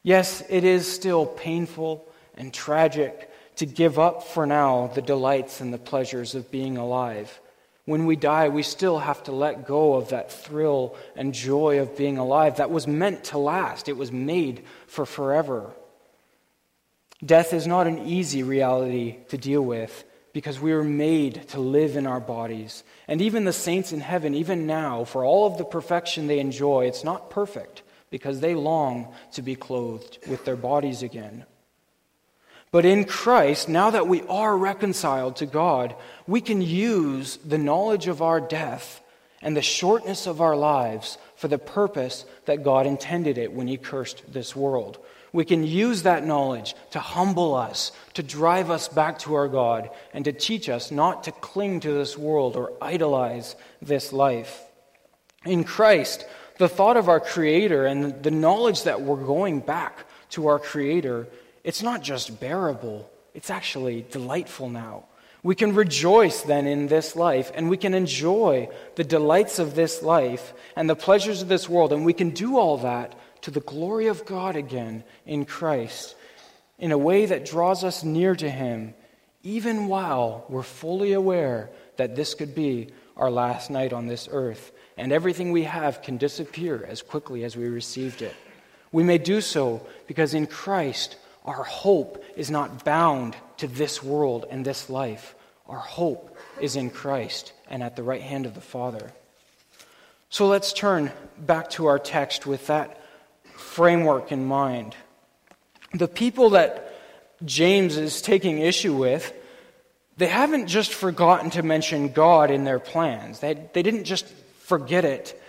Yes, 0.03 0.43
it 0.49 0.63
is 0.63 0.91
still 0.91 1.25
painful 1.25 2.07
and 2.35 2.53
tragic 2.53 3.29
to 3.57 3.65
give 3.65 3.99
up 3.99 4.23
for 4.23 4.45
now 4.45 4.87
the 4.87 5.01
delights 5.01 5.61
and 5.61 5.73
the 5.73 5.77
pleasures 5.77 6.35
of 6.35 6.51
being 6.51 6.77
alive. 6.77 7.39
When 7.85 8.05
we 8.05 8.15
die, 8.15 8.47
we 8.49 8.63
still 8.63 8.99
have 8.99 9.23
to 9.23 9.33
let 9.33 9.67
go 9.67 9.95
of 9.95 10.09
that 10.09 10.31
thrill 10.31 10.95
and 11.15 11.33
joy 11.33 11.79
of 11.79 11.97
being 11.97 12.17
alive 12.17 12.57
that 12.57 12.71
was 12.71 12.87
meant 12.87 13.25
to 13.25 13.37
last. 13.37 13.89
It 13.89 13.97
was 13.97 14.11
made 14.11 14.63
for 14.87 15.05
forever. 15.05 15.71
Death 17.25 17.53
is 17.53 17.67
not 17.67 17.87
an 17.87 18.07
easy 18.07 18.41
reality 18.41 19.17
to 19.29 19.37
deal 19.37 19.61
with 19.61 20.03
because 20.33 20.59
we 20.59 20.73
were 20.73 20.83
made 20.83 21.47
to 21.49 21.59
live 21.59 21.95
in 21.95 22.07
our 22.07 22.19
bodies. 22.19 22.83
And 23.07 23.21
even 23.21 23.43
the 23.43 23.53
saints 23.53 23.91
in 23.91 23.99
heaven, 23.99 24.33
even 24.33 24.65
now, 24.65 25.03
for 25.03 25.23
all 25.23 25.45
of 25.45 25.57
the 25.57 25.65
perfection 25.65 26.27
they 26.27 26.39
enjoy, 26.39 26.85
it's 26.85 27.03
not 27.03 27.29
perfect 27.29 27.83
because 28.09 28.39
they 28.39 28.55
long 28.55 29.13
to 29.33 29.41
be 29.41 29.55
clothed 29.55 30.19
with 30.27 30.43
their 30.45 30.55
bodies 30.55 31.03
again. 31.03 31.45
But 32.73 32.85
in 32.85 33.05
Christ, 33.05 33.69
now 33.69 33.91
that 33.91 34.07
we 34.07 34.23
are 34.23 34.57
reconciled 34.57 35.35
to 35.35 35.45
God, 35.45 35.95
we 36.25 36.41
can 36.41 36.59
use 36.59 37.37
the 37.37 37.59
knowledge 37.59 38.07
of 38.07 38.23
our 38.23 38.41
death 38.41 38.99
and 39.43 39.55
the 39.55 39.61
shortness 39.61 40.25
of 40.25 40.41
our 40.41 40.55
lives 40.55 41.19
for 41.35 41.47
the 41.47 41.59
purpose 41.59 42.25
that 42.45 42.63
God 42.63 42.87
intended 42.87 43.37
it 43.37 43.53
when 43.53 43.67
He 43.67 43.77
cursed 43.77 44.23
this 44.33 44.55
world. 44.55 44.97
We 45.31 45.45
can 45.45 45.63
use 45.63 46.01
that 46.01 46.25
knowledge 46.25 46.73
to 46.91 46.99
humble 46.99 47.53
us, 47.53 47.91
to 48.15 48.23
drive 48.23 48.71
us 48.71 48.87
back 48.87 49.19
to 49.19 49.35
our 49.35 49.47
God, 49.47 49.91
and 50.11 50.25
to 50.25 50.33
teach 50.33 50.67
us 50.67 50.89
not 50.89 51.25
to 51.25 51.31
cling 51.31 51.81
to 51.81 51.91
this 51.91 52.17
world 52.17 52.55
or 52.55 52.73
idolize 52.81 53.55
this 53.83 54.11
life. 54.11 54.63
In 55.45 55.63
Christ, 55.63 56.25
the 56.57 56.69
thought 56.69 56.97
of 56.97 57.07
our 57.07 57.19
Creator 57.19 57.85
and 57.85 58.23
the 58.23 58.31
knowledge 58.31 58.81
that 58.85 59.03
we're 59.03 59.23
going 59.23 59.59
back 59.59 60.05
to 60.29 60.47
our 60.47 60.57
Creator, 60.57 61.27
it's 61.63 61.81
not 61.81 62.01
just 62.01 62.39
bearable, 62.39 63.09
it's 63.33 63.49
actually 63.49 64.05
delightful 64.11 64.69
now. 64.69 65.05
We 65.43 65.55
can 65.55 65.75
rejoice 65.75 66.41
then 66.41 66.67
in 66.67 66.87
this 66.87 67.15
life, 67.15 67.51
and 67.53 67.69
we 67.69 67.77
can 67.77 67.93
enjoy 67.93 68.69
the 68.95 69.03
delights 69.03 69.59
of 69.59 69.75
this 69.75 70.01
life 70.01 70.53
and 70.75 70.89
the 70.89 70.95
pleasures 70.95 71.41
of 71.41 71.49
this 71.49 71.67
world, 71.67 71.91
and 71.91 72.05
we 72.05 72.13
can 72.13 72.29
do 72.29 72.57
all 72.57 72.77
that 72.77 73.15
to 73.41 73.51
the 73.51 73.59
glory 73.59 74.07
of 74.07 74.25
God 74.25 74.55
again 74.55 75.03
in 75.25 75.43
Christ 75.45 76.15
in 76.79 76.91
a 76.91 76.97
way 76.97 77.25
that 77.25 77.45
draws 77.45 77.83
us 77.83 78.03
near 78.03 78.35
to 78.35 78.49
Him, 78.49 78.93
even 79.43 79.87
while 79.87 80.45
we're 80.47 80.63
fully 80.63 81.13
aware 81.13 81.69
that 81.97 82.15
this 82.15 82.33
could 82.33 82.55
be 82.55 82.89
our 83.17 83.29
last 83.29 83.69
night 83.69 83.93
on 83.93 84.07
this 84.07 84.27
earth 84.31 84.71
and 84.97 85.11
everything 85.11 85.51
we 85.51 85.63
have 85.63 86.01
can 86.01 86.17
disappear 86.17 86.85
as 86.87 87.01
quickly 87.01 87.43
as 87.43 87.55
we 87.55 87.67
received 87.67 88.21
it. 88.21 88.35
We 88.91 89.03
may 89.03 89.17
do 89.17 89.41
so 89.41 89.85
because 90.07 90.33
in 90.33 90.47
Christ 90.47 91.17
our 91.45 91.63
hope 91.63 92.23
is 92.35 92.49
not 92.49 92.85
bound 92.85 93.35
to 93.57 93.67
this 93.67 94.01
world 94.01 94.45
and 94.49 94.65
this 94.65 94.89
life. 94.89 95.35
Our 95.67 95.79
hope 95.79 96.37
is 96.59 96.75
in 96.75 96.89
Christ 96.89 97.53
and 97.69 97.83
at 97.83 97.95
the 97.95 98.03
right 98.03 98.21
hand 98.21 98.45
of 98.45 98.55
the 98.55 98.61
Father. 98.61 99.11
So 100.29 100.47
let's 100.47 100.73
turn 100.73 101.11
back 101.37 101.69
to 101.71 101.85
our 101.87 101.99
text 101.99 102.45
with 102.45 102.67
that 102.67 103.01
framework 103.55 104.31
in 104.31 104.45
mind. 104.45 104.95
The 105.93 106.07
people 106.07 106.51
that 106.51 106.93
James 107.45 107.97
is 107.97 108.21
taking 108.21 108.59
issue 108.59 108.95
with, 108.95 109.33
they 110.17 110.27
haven't 110.27 110.67
just 110.67 110.93
forgotten 110.93 111.49
to 111.51 111.63
mention 111.63 112.13
God 112.13 112.51
in 112.51 112.63
their 112.63 112.79
plans. 112.79 113.39
They, 113.39 113.53
they 113.73 113.83
didn't 113.83 114.05
just 114.05 114.27
forget 114.59 115.05
it. 115.05 115.39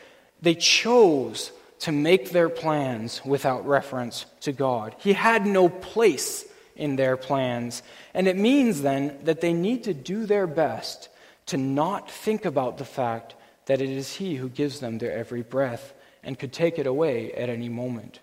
They 0.43 0.55
chose 0.55 1.51
to 1.81 1.93
make 1.93 2.31
their 2.31 2.49
plans 2.49 3.21
without 3.25 3.67
reference 3.67 4.27
to 4.41 4.53
God. 4.53 4.95
He 4.99 5.13
had 5.13 5.47
no 5.47 5.69
place 5.69 6.45
in 6.77 6.97
their 6.97 7.17
plans. 7.17 7.83
And 8.15 8.27
it 8.27 8.37
means 8.37 8.83
then 8.83 9.19
that 9.25 9.41
they 9.41 9.53
need 9.53 9.85
to 9.85 9.95
do 9.95 10.27
their 10.27 10.47
best 10.47 11.09
to 11.47 11.57
not 11.57 12.11
think 12.11 12.45
about 12.45 12.79
the 12.79 12.85
fact 12.85 13.35
that 13.67 13.81
it 13.81 13.91
is 13.91 14.15
He 14.15 14.37
who 14.37 14.49
gives 14.49 14.81
them 14.81 14.99
their 14.99 15.13
every 15.13 15.43
breath 15.43 15.95
and 16.23 16.39
could 16.39 16.53
take 16.53 16.79
it 16.79 16.87
away 16.87 17.33
at 17.33 17.49
any 17.49 17.69
moment. 17.69 18.21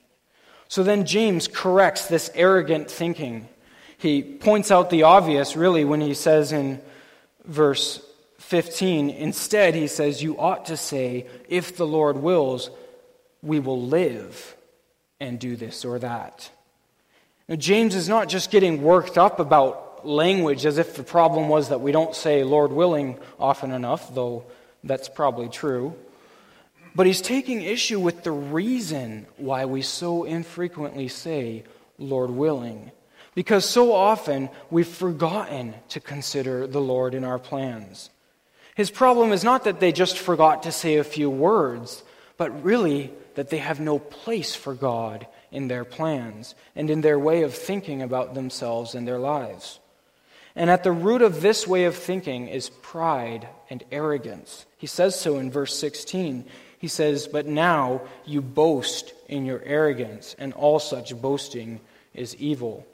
So 0.68 0.84
then 0.84 1.06
James 1.06 1.48
corrects 1.48 2.08
this 2.08 2.32
arrogant 2.34 2.90
thinking. 2.90 3.48
He 3.98 4.24
points 4.24 4.72
out 4.72 4.90
the 4.90 5.04
obvious, 5.04 5.56
really, 5.56 5.86
when 5.86 6.02
he 6.02 6.14
says 6.14 6.52
in 6.52 6.82
verse 7.46 8.04
15, 8.40 9.10
instead, 9.10 9.76
he 9.76 9.88
says, 9.88 10.24
You 10.24 10.40
ought 10.40 10.66
to 10.66 10.78
say, 10.78 11.28
If 11.48 11.78
the 11.78 11.86
Lord 11.86 12.18
wills, 12.18 12.70
we 13.42 13.60
will 13.60 13.82
live 13.82 14.56
and 15.20 15.40
do 15.40 15.56
this 15.56 15.86
or 15.86 16.00
that. 16.00 16.50
Now, 17.48 17.56
James 17.56 17.96
is 17.96 18.08
not 18.08 18.30
just 18.30 18.52
getting 18.52 18.82
worked 18.82 19.18
up 19.18 19.40
about 19.40 20.06
language 20.06 20.66
as 20.66 20.78
if 20.78 20.96
the 20.96 21.04
problem 21.04 21.50
was 21.50 21.70
that 21.70 21.82
we 21.82 21.92
don't 21.92 22.16
say 22.16 22.44
Lord 22.44 22.72
willing 22.72 23.20
often 23.40 23.72
enough, 23.72 24.14
though 24.14 24.46
that's 24.84 25.10
probably 25.10 25.50
true. 25.50 25.96
But 26.96 27.06
he's 27.06 27.22
taking 27.22 27.62
issue 27.62 28.00
with 28.00 28.24
the 28.24 28.32
reason 28.32 29.26
why 29.38 29.66
we 29.66 29.82
so 29.82 30.24
infrequently 30.24 31.08
say, 31.08 31.64
Lord 31.98 32.32
willing. 32.32 32.92
Because 33.34 33.64
so 33.64 33.94
often 33.94 34.50
we've 34.70 34.88
forgotten 34.88 35.74
to 35.90 36.00
consider 36.00 36.68
the 36.68 36.82
Lord 36.82 37.14
in 37.14 37.24
our 37.24 37.40
plans. 37.40 38.10
His 38.76 38.92
problem 38.92 39.32
is 39.32 39.44
not 39.44 39.64
that 39.64 39.80
they 39.80 39.92
just 39.92 40.18
forgot 40.18 40.64
to 40.64 40.72
say 40.72 40.98
a 40.98 41.04
few 41.04 41.30
words, 41.30 42.04
but 42.38 42.64
really 42.64 43.14
that 43.36 43.50
they 43.50 43.58
have 43.58 43.80
no 43.80 44.00
place 44.00 44.56
for 44.56 44.74
God 44.74 45.28
in 45.52 45.68
their 45.68 45.86
plans 45.86 46.56
and 46.76 46.90
in 46.90 47.02
their 47.02 47.20
way 47.20 47.44
of 47.44 47.54
thinking 47.54 48.02
about 48.02 48.34
themselves 48.34 48.96
and 48.96 49.08
their 49.08 49.20
lives. 49.20 49.80
And 50.56 50.70
at 50.70 50.84
the 50.84 50.92
root 50.92 51.22
of 51.22 51.42
this 51.42 51.66
way 51.66 51.86
of 51.86 51.96
thinking 51.96 52.48
is 52.48 52.70
pride 52.70 53.48
and 53.70 53.84
arrogance. 53.92 54.66
He 54.78 54.88
says 54.88 55.18
so 55.20 55.38
in 55.38 55.50
verse 55.50 55.78
16. 55.78 56.46
He 56.78 56.88
says, 56.88 57.28
But 57.28 57.46
now 57.46 58.02
you 58.26 58.42
boast 58.42 59.14
in 59.30 59.46
your 59.46 59.62
arrogance, 59.64 60.36
and 60.38 60.52
all 60.54 60.80
such 60.80 61.16
boasting 61.20 61.80
is 62.14 62.36
evil. 62.36 62.86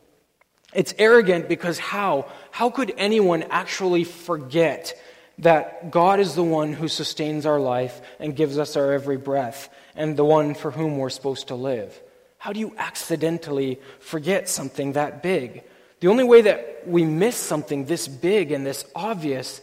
It's 0.73 0.93
arrogant 0.99 1.47
because 1.47 1.79
how? 1.79 2.29
How 2.51 2.69
could 2.69 2.93
anyone 2.97 3.43
actually 3.43 4.03
forget 4.03 4.93
that 5.39 5.91
God 5.91 6.19
is 6.19 6.35
the 6.35 6.43
one 6.43 6.73
who 6.73 6.87
sustains 6.87 7.45
our 7.45 7.59
life 7.59 8.01
and 8.19 8.35
gives 8.35 8.57
us 8.57 8.75
our 8.75 8.91
every 8.91 9.17
breath, 9.17 9.69
and 9.97 10.15
the 10.15 10.23
one 10.23 10.53
for 10.53 10.71
whom 10.71 10.97
we're 10.97 11.09
supposed 11.09 11.49
to 11.49 11.55
live? 11.55 11.99
How 12.37 12.53
do 12.53 12.59
you 12.59 12.73
accidentally 12.77 13.81
forget 13.99 14.47
something 14.47 14.93
that 14.93 15.21
big? 15.21 15.63
The 15.99 16.07
only 16.07 16.23
way 16.23 16.43
that 16.43 16.87
we 16.87 17.03
miss 17.03 17.35
something 17.35 17.85
this 17.85 18.07
big 18.07 18.51
and 18.51 18.65
this 18.65 18.85
obvious 18.95 19.59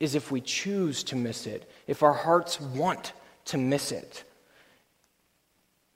is 0.00 0.14
if 0.14 0.30
we 0.30 0.40
choose 0.40 1.04
to 1.04 1.16
miss 1.16 1.46
it, 1.46 1.70
if 1.86 2.02
our 2.02 2.12
hearts 2.12 2.60
want 2.60 3.12
to 3.46 3.58
miss 3.58 3.92
it. 3.92 4.24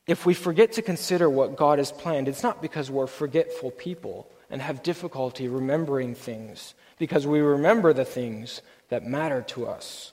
If 0.07 0.25
we 0.25 0.35
forget 0.35 0.73
to 0.73 0.83
consider 0.83 1.29
what 1.29 1.57
God 1.57 1.79
has 1.79 1.93
planned, 1.93 2.29
it's 2.29 2.43
not 2.43 2.63
because 2.63 2.91
we're 2.91 3.07
forgetful 3.07 3.73
people 3.73 4.31
and 4.49 4.63
have 4.63 4.83
difficulty 4.83 5.49
remembering 5.49 6.15
things, 6.15 6.75
because 6.99 7.27
we 7.27 7.41
remember 7.41 7.93
the 7.93 8.05
things 8.05 8.63
that 8.89 9.07
matter 9.07 9.43
to 9.43 9.67
us. 9.67 10.13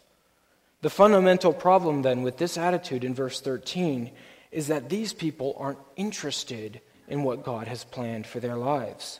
The 0.88 0.91
fundamental 0.91 1.52
problem 1.52 2.02
then 2.02 2.21
with 2.21 2.38
this 2.38 2.58
attitude 2.58 3.04
in 3.04 3.13
verse 3.13 3.41
13 3.41 4.10
is 4.54 4.67
that 4.67 4.88
these 4.88 5.12
people 5.12 5.54
aren't 5.60 5.82
interested 5.97 6.80
in 7.10 7.23
what 7.23 7.43
God 7.43 7.67
has 7.67 7.84
planned 7.84 8.26
for 8.26 8.39
their 8.39 8.56
lives. 8.56 9.19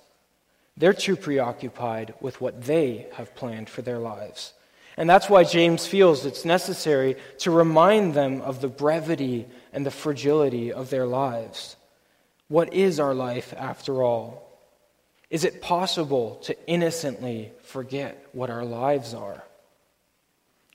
They're 0.78 0.94
too 0.94 1.18
preoccupied 1.18 2.14
with 2.22 2.40
what 2.40 2.64
they 2.64 3.08
have 3.16 3.36
planned 3.36 3.70
for 3.70 3.82
their 3.82 4.00
lives. 4.00 4.54
And 4.96 5.10
that's 5.10 5.30
why 5.30 5.44
James 5.44 5.86
feels 5.86 6.26
it's 6.26 6.46
necessary 6.46 7.18
to 7.40 7.52
remind 7.52 8.14
them 8.14 8.40
of 8.44 8.62
the 8.62 8.70
brevity 8.70 9.46
and 9.74 9.86
the 9.86 9.92
fragility 9.92 10.72
of 10.72 10.90
their 10.90 11.06
lives. 11.06 11.76
What 12.48 12.74
is 12.74 12.98
our 12.98 13.14
life, 13.14 13.54
after 13.58 14.04
all? 14.04 14.58
Is 15.30 15.44
it 15.44 15.62
possible 15.62 16.36
to 16.44 16.56
innocently 16.66 17.52
forget 17.64 18.26
what 18.32 18.50
our 18.50 18.64
lives 18.64 19.14
are? 19.14 19.44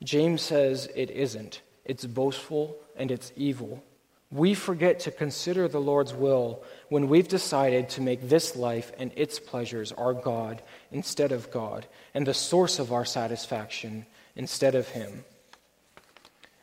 James 0.03 0.43
says 0.43 0.88
it 0.95 1.11
isn't. 1.11 1.61
It's 1.85 2.05
boastful 2.05 2.77
and 2.97 3.11
it's 3.11 3.33
evil. 3.37 3.83
We 4.31 4.55
forget 4.55 5.01
to 5.01 5.11
consider 5.11 5.69
the 5.69 5.81
Lord's 5.81 6.15
will 6.15 6.62
when 6.88 7.09
we've 7.09 7.29
decided 7.29 7.91
to 7.91 8.01
make 8.01 8.29
this 8.29 8.57
life 8.57 8.91
and 8.99 9.12
its 9.15 9.38
pleasures 9.38 9.93
our 9.93 10.15
God 10.15 10.62
instead 10.91 11.33
of 11.33 11.51
God, 11.51 11.87
and 12.15 12.27
the 12.27 12.35
source 12.35 12.79
of 12.79 12.93
our 12.93 13.05
satisfaction 13.05 14.07
instead 14.35 14.75
of 14.75 14.88
Him. 14.88 15.25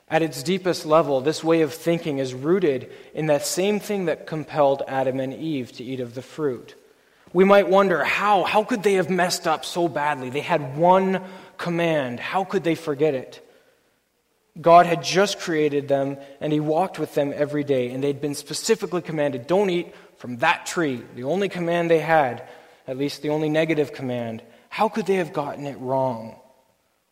At 0.09 0.23
its 0.23 0.41
deepest 0.41 0.87
level, 0.87 1.21
this 1.21 1.43
way 1.43 1.61
of 1.61 1.71
thinking 1.71 2.17
is 2.17 2.33
rooted 2.33 2.91
in 3.13 3.27
that 3.27 3.45
same 3.45 3.79
thing 3.79 4.05
that 4.05 4.25
compelled 4.25 4.81
Adam 4.87 5.19
and 5.19 5.33
Eve 5.33 5.71
to 5.73 5.83
eat 5.83 5.99
of 5.99 6.15
the 6.15 6.23
fruit. 6.23 6.73
We 7.31 7.43
might 7.43 7.69
wonder 7.69 8.03
how, 8.03 8.43
how 8.43 8.63
could 8.63 8.81
they 8.81 8.93
have 8.93 9.11
messed 9.11 9.45
up 9.45 9.63
so 9.63 9.87
badly? 9.87 10.31
They 10.31 10.39
had 10.39 10.75
one 10.75 11.21
command. 11.59 12.19
How 12.19 12.43
could 12.43 12.63
they 12.63 12.73
forget 12.73 13.13
it? 13.13 13.45
God 14.59 14.87
had 14.87 15.03
just 15.03 15.39
created 15.39 15.87
them 15.87 16.17
and 16.41 16.51
He 16.51 16.59
walked 16.59 16.97
with 16.97 17.13
them 17.13 17.31
every 17.35 17.63
day, 17.63 17.91
and 17.91 18.03
they'd 18.03 18.19
been 18.19 18.33
specifically 18.33 19.01
commanded 19.01 19.45
don't 19.45 19.69
eat 19.69 19.93
from 20.17 20.37
that 20.37 20.65
tree. 20.65 21.03
The 21.15 21.25
only 21.25 21.49
command 21.49 21.91
they 21.91 21.99
had, 21.99 22.47
at 22.87 22.97
least 22.97 23.21
the 23.21 23.29
only 23.29 23.49
negative 23.49 23.93
command. 23.93 24.41
How 24.69 24.89
could 24.89 25.05
they 25.05 25.15
have 25.15 25.33
gotten 25.33 25.67
it 25.67 25.77
wrong? 25.79 26.35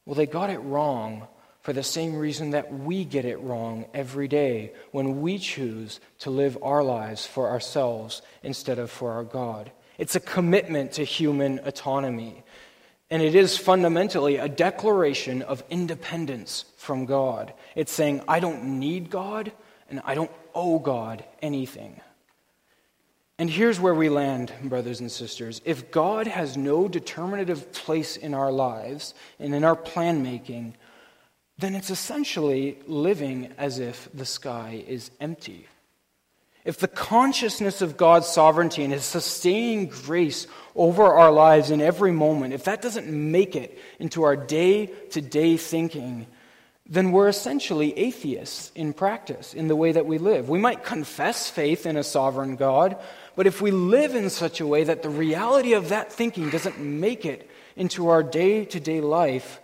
Well, 0.05 0.15
they 0.15 0.25
got 0.25 0.49
it 0.49 0.59
wrong 0.59 1.27
for 1.61 1.73
the 1.73 1.83
same 1.83 2.15
reason 2.15 2.51
that 2.51 2.73
we 2.73 3.03
get 3.03 3.25
it 3.25 3.39
wrong 3.41 3.85
every 3.93 4.27
day 4.27 4.71
when 4.91 5.21
we 5.21 5.37
choose 5.37 5.99
to 6.19 6.29
live 6.29 6.57
our 6.61 6.83
lives 6.83 7.25
for 7.25 7.49
ourselves 7.49 8.21
instead 8.41 8.79
of 8.79 8.89
for 8.89 9.11
our 9.11 9.23
God. 9.23 9.71
It's 9.97 10.15
a 10.15 10.21
commitment 10.21 10.93
to 10.93 11.03
human 11.03 11.59
autonomy. 11.65 12.43
And 13.09 13.21
it 13.21 13.35
is 13.35 13.57
fundamentally 13.57 14.35
a 14.37 14.49
declaration 14.49 15.41
of 15.41 15.63
independence 15.69 16.65
from 16.75 17.05
God. 17.05 17.53
It's 17.75 17.91
saying, 17.91 18.21
I 18.27 18.39
don't 18.39 18.79
need 18.79 19.09
God 19.09 19.51
and 19.89 20.01
I 20.03 20.15
don't 20.15 20.31
owe 20.53 20.79
God 20.79 21.23
anything. 21.41 22.01
And 23.39 23.49
here's 23.49 23.79
where 23.79 23.93
we 23.93 24.09
land, 24.09 24.51
brothers 24.63 24.99
and 24.99 25.11
sisters. 25.11 25.61
If 25.63 25.91
God 25.91 26.27
has 26.27 26.57
no 26.57 26.87
determinative 26.87 27.71
place 27.71 28.17
in 28.17 28.33
our 28.33 28.51
lives 28.51 29.13
and 29.39 29.53
in 29.53 29.63
our 29.63 29.75
plan 29.75 30.23
making, 30.23 30.75
then 31.59 31.75
it's 31.75 31.91
essentially 31.91 32.79
living 32.87 33.53
as 33.57 33.79
if 33.79 34.09
the 34.13 34.25
sky 34.25 34.83
is 34.87 35.11
empty. 35.19 35.67
If 36.67 36.79
the 36.79 36.89
consciousness 36.89 37.81
of 37.81 37.95
God's 37.95 38.27
sovereignty 38.27 38.83
and 38.83 38.91
His 38.91 39.05
sustaining 39.05 39.87
grace 39.87 40.47
over 40.75 41.05
our 41.05 41.31
lives 41.31 41.71
in 41.71 41.79
every 41.79 42.11
moment, 42.11 42.53
if 42.53 42.65
that 42.65 42.81
doesn't 42.81 43.07
make 43.07 43.55
it 43.55 43.79
into 43.99 44.23
our 44.23 44.35
day 44.35 44.87
to 45.11 45.21
day 45.21 45.55
thinking, 45.55 46.27
then 46.85 47.13
we're 47.13 47.29
essentially 47.29 47.97
atheists 47.97 48.73
in 48.75 48.91
practice, 48.91 49.53
in 49.53 49.69
the 49.69 49.77
way 49.77 49.93
that 49.93 50.05
we 50.05 50.17
live. 50.17 50.49
We 50.49 50.59
might 50.59 50.83
confess 50.83 51.49
faith 51.49 51.85
in 51.85 51.95
a 51.95 52.03
sovereign 52.03 52.57
God, 52.57 52.97
but 53.37 53.47
if 53.47 53.61
we 53.61 53.71
live 53.71 54.13
in 54.13 54.29
such 54.29 54.59
a 54.59 54.67
way 54.67 54.83
that 54.83 55.03
the 55.03 55.09
reality 55.09 55.71
of 55.71 55.87
that 55.87 56.11
thinking 56.11 56.49
doesn't 56.49 56.81
make 56.81 57.25
it 57.25 57.49
into 57.77 58.09
our 58.09 58.23
day 58.23 58.65
to 58.65 58.79
day 58.81 58.99
life, 58.99 59.61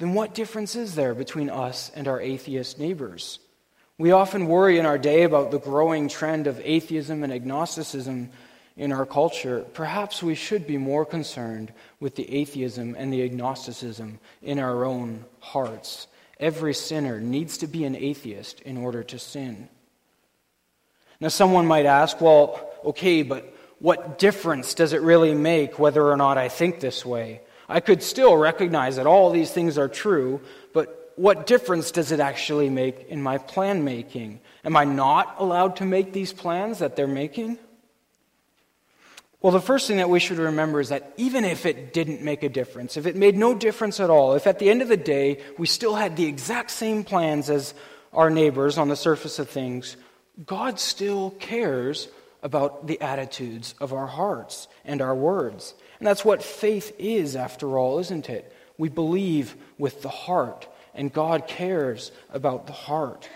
then 0.00 0.12
what 0.12 0.34
difference 0.34 0.74
is 0.74 0.96
there 0.96 1.14
between 1.14 1.50
us 1.50 1.92
and 1.94 2.08
our 2.08 2.20
atheist 2.20 2.80
neighbors? 2.80 3.38
We 3.98 4.10
often 4.12 4.46
worry 4.46 4.78
in 4.78 4.86
our 4.86 4.98
day 4.98 5.22
about 5.22 5.50
the 5.50 5.58
growing 5.58 6.08
trend 6.08 6.46
of 6.46 6.60
atheism 6.64 7.22
and 7.22 7.32
agnosticism 7.32 8.30
in 8.76 8.92
our 8.92 9.06
culture. 9.06 9.64
Perhaps 9.74 10.22
we 10.22 10.34
should 10.34 10.66
be 10.66 10.78
more 10.78 11.04
concerned 11.04 11.72
with 12.00 12.16
the 12.16 12.34
atheism 12.34 12.96
and 12.98 13.12
the 13.12 13.22
agnosticism 13.22 14.18
in 14.40 14.58
our 14.58 14.84
own 14.84 15.24
hearts. 15.40 16.06
Every 16.40 16.74
sinner 16.74 17.20
needs 17.20 17.58
to 17.58 17.66
be 17.66 17.84
an 17.84 17.94
atheist 17.94 18.60
in 18.60 18.76
order 18.76 19.02
to 19.04 19.18
sin. 19.18 19.68
Now, 21.20 21.28
someone 21.28 21.66
might 21.66 21.86
ask, 21.86 22.20
well, 22.20 22.68
okay, 22.84 23.22
but 23.22 23.54
what 23.78 24.18
difference 24.18 24.74
does 24.74 24.92
it 24.92 25.02
really 25.02 25.34
make 25.34 25.78
whether 25.78 26.04
or 26.08 26.16
not 26.16 26.38
I 26.38 26.48
think 26.48 26.80
this 26.80 27.06
way? 27.06 27.42
I 27.68 27.80
could 27.80 28.02
still 28.02 28.36
recognize 28.36 28.96
that 28.96 29.06
all 29.06 29.30
these 29.30 29.52
things 29.52 29.78
are 29.78 29.88
true, 29.88 30.40
but 30.72 31.01
what 31.16 31.46
difference 31.46 31.90
does 31.90 32.12
it 32.12 32.20
actually 32.20 32.70
make 32.70 33.08
in 33.08 33.22
my 33.22 33.38
plan 33.38 33.84
making? 33.84 34.40
Am 34.64 34.76
I 34.76 34.84
not 34.84 35.36
allowed 35.38 35.76
to 35.76 35.84
make 35.84 36.12
these 36.12 36.32
plans 36.32 36.78
that 36.78 36.96
they're 36.96 37.06
making? 37.06 37.58
Well, 39.40 39.52
the 39.52 39.60
first 39.60 39.88
thing 39.88 39.96
that 39.96 40.08
we 40.08 40.20
should 40.20 40.38
remember 40.38 40.80
is 40.80 40.90
that 40.90 41.12
even 41.16 41.44
if 41.44 41.66
it 41.66 41.92
didn't 41.92 42.22
make 42.22 42.44
a 42.44 42.48
difference, 42.48 42.96
if 42.96 43.06
it 43.06 43.16
made 43.16 43.36
no 43.36 43.54
difference 43.54 43.98
at 43.98 44.08
all, 44.08 44.34
if 44.34 44.46
at 44.46 44.60
the 44.60 44.70
end 44.70 44.82
of 44.82 44.88
the 44.88 44.96
day 44.96 45.40
we 45.58 45.66
still 45.66 45.96
had 45.96 46.16
the 46.16 46.26
exact 46.26 46.70
same 46.70 47.02
plans 47.02 47.50
as 47.50 47.74
our 48.12 48.30
neighbors 48.30 48.78
on 48.78 48.88
the 48.88 48.94
surface 48.94 49.40
of 49.40 49.48
things, 49.48 49.96
God 50.46 50.78
still 50.78 51.30
cares 51.32 52.08
about 52.42 52.86
the 52.86 53.00
attitudes 53.00 53.74
of 53.80 53.92
our 53.92 54.06
hearts 54.06 54.68
and 54.84 55.02
our 55.02 55.14
words. 55.14 55.74
And 55.98 56.06
that's 56.06 56.24
what 56.24 56.42
faith 56.42 56.94
is, 56.98 57.34
after 57.34 57.78
all, 57.78 57.98
isn't 57.98 58.30
it? 58.30 58.54
We 58.78 58.88
believe 58.88 59.56
with 59.78 60.02
the 60.02 60.08
heart, 60.08 60.68
and 60.94 61.12
God 61.12 61.46
cares 61.46 62.12
about 62.30 62.66
the 62.66 62.72
heart. 62.72 63.28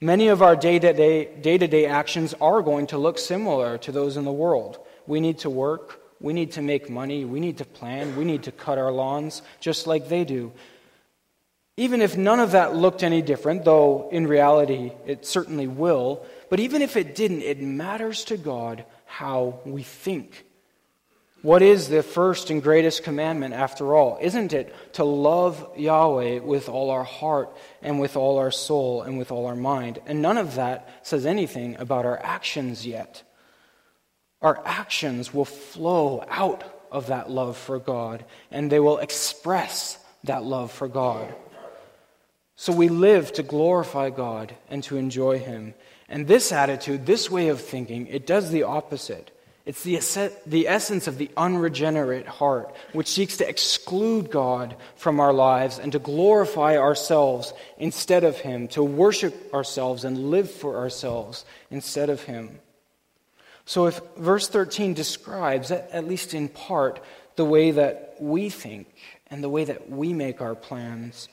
Many 0.00 0.28
of 0.28 0.42
our 0.42 0.56
day 0.56 0.78
to 0.78 1.66
day 1.66 1.86
actions 1.86 2.34
are 2.40 2.62
going 2.62 2.88
to 2.88 2.98
look 2.98 3.18
similar 3.18 3.78
to 3.78 3.92
those 3.92 4.16
in 4.16 4.24
the 4.24 4.32
world. 4.32 4.78
We 5.06 5.20
need 5.20 5.38
to 5.40 5.50
work, 5.50 6.00
we 6.20 6.32
need 6.32 6.52
to 6.52 6.62
make 6.62 6.90
money, 6.90 7.24
we 7.24 7.40
need 7.40 7.58
to 7.58 7.64
plan, 7.64 8.16
we 8.16 8.24
need 8.24 8.44
to 8.44 8.52
cut 8.52 8.78
our 8.78 8.92
lawns, 8.92 9.42
just 9.60 9.86
like 9.86 10.08
they 10.08 10.24
do. 10.24 10.52
Even 11.76 12.00
if 12.00 12.16
none 12.16 12.40
of 12.40 12.52
that 12.52 12.74
looked 12.74 13.02
any 13.02 13.20
different, 13.20 13.64
though 13.64 14.08
in 14.10 14.26
reality 14.26 14.92
it 15.06 15.26
certainly 15.26 15.66
will, 15.66 16.24
but 16.48 16.58
even 16.58 16.80
if 16.80 16.96
it 16.96 17.14
didn't, 17.14 17.42
it 17.42 17.60
matters 17.60 18.24
to 18.24 18.38
God 18.38 18.86
how 19.04 19.60
we 19.66 19.82
think. 19.82 20.45
What 21.46 21.62
is 21.62 21.88
the 21.88 22.02
first 22.02 22.50
and 22.50 22.60
greatest 22.60 23.04
commandment 23.04 23.54
after 23.54 23.94
all? 23.94 24.18
Isn't 24.20 24.52
it 24.52 24.74
to 24.94 25.04
love 25.04 25.64
Yahweh 25.76 26.40
with 26.40 26.68
all 26.68 26.90
our 26.90 27.04
heart 27.04 27.56
and 27.80 28.00
with 28.00 28.16
all 28.16 28.38
our 28.38 28.50
soul 28.50 29.02
and 29.02 29.16
with 29.16 29.30
all 29.30 29.46
our 29.46 29.54
mind? 29.54 30.00
And 30.06 30.20
none 30.20 30.38
of 30.38 30.56
that 30.56 30.88
says 31.02 31.24
anything 31.24 31.76
about 31.76 32.04
our 32.04 32.18
actions 32.20 32.84
yet. 32.84 33.22
Our 34.42 34.60
actions 34.66 35.32
will 35.32 35.44
flow 35.44 36.24
out 36.26 36.64
of 36.90 37.06
that 37.06 37.30
love 37.30 37.56
for 37.56 37.78
God 37.78 38.24
and 38.50 38.68
they 38.68 38.80
will 38.80 38.98
express 38.98 40.00
that 40.24 40.42
love 40.42 40.72
for 40.72 40.88
God. 40.88 41.32
So 42.56 42.72
we 42.72 42.88
live 42.88 43.32
to 43.34 43.44
glorify 43.44 44.10
God 44.10 44.56
and 44.68 44.82
to 44.82 44.96
enjoy 44.96 45.38
Him. 45.38 45.74
And 46.08 46.26
this 46.26 46.50
attitude, 46.50 47.06
this 47.06 47.30
way 47.30 47.46
of 47.46 47.60
thinking, 47.60 48.08
it 48.08 48.26
does 48.26 48.50
the 48.50 48.64
opposite. 48.64 49.30
It's 49.66 49.82
the, 49.82 50.32
the 50.46 50.68
essence 50.68 51.08
of 51.08 51.18
the 51.18 51.28
unregenerate 51.36 52.28
heart, 52.28 52.72
which 52.92 53.08
seeks 53.08 53.38
to 53.38 53.48
exclude 53.48 54.30
God 54.30 54.76
from 54.94 55.18
our 55.18 55.32
lives 55.32 55.80
and 55.80 55.90
to 55.90 55.98
glorify 55.98 56.76
ourselves 56.78 57.52
instead 57.76 58.22
of 58.22 58.38
Him, 58.38 58.68
to 58.68 58.84
worship 58.84 59.52
ourselves 59.52 60.04
and 60.04 60.30
live 60.30 60.48
for 60.48 60.76
ourselves 60.76 61.44
instead 61.68 62.10
of 62.10 62.22
Him. 62.22 62.60
So, 63.64 63.86
if 63.86 64.00
verse 64.16 64.48
13 64.48 64.94
describes, 64.94 65.72
at 65.72 66.06
least 66.06 66.32
in 66.32 66.48
part, 66.48 67.02
the 67.34 67.44
way 67.44 67.72
that 67.72 68.14
we 68.20 68.48
think 68.50 68.86
and 69.26 69.42
the 69.42 69.48
way 69.48 69.64
that 69.64 69.90
we 69.90 70.12
make 70.12 70.40
our 70.40 70.54
plans, 70.54 71.28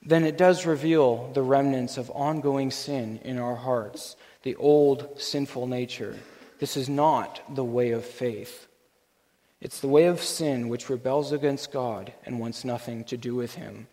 then 0.00 0.22
it 0.22 0.38
does 0.38 0.66
reveal 0.66 1.32
the 1.32 1.42
remnants 1.42 1.98
of 1.98 2.10
ongoing 2.10 2.70
sin 2.70 3.18
in 3.24 3.38
our 3.38 3.56
hearts, 3.56 4.14
the 4.44 4.54
old 4.54 5.20
sinful 5.20 5.66
nature. 5.66 6.16
This 6.58 6.76
is 6.76 6.88
not 6.88 7.42
the 7.54 7.64
way 7.64 7.90
of 7.90 8.04
faith. 8.04 8.66
It's 9.60 9.80
the 9.80 9.88
way 9.88 10.06
of 10.06 10.22
sin 10.22 10.68
which 10.68 10.90
rebels 10.90 11.32
against 11.32 11.72
God 11.72 12.12
and 12.24 12.38
wants 12.38 12.64
nothing 12.64 13.04
to 13.04 13.16
do 13.16 13.34
with 13.34 13.54
Him. 13.54 13.88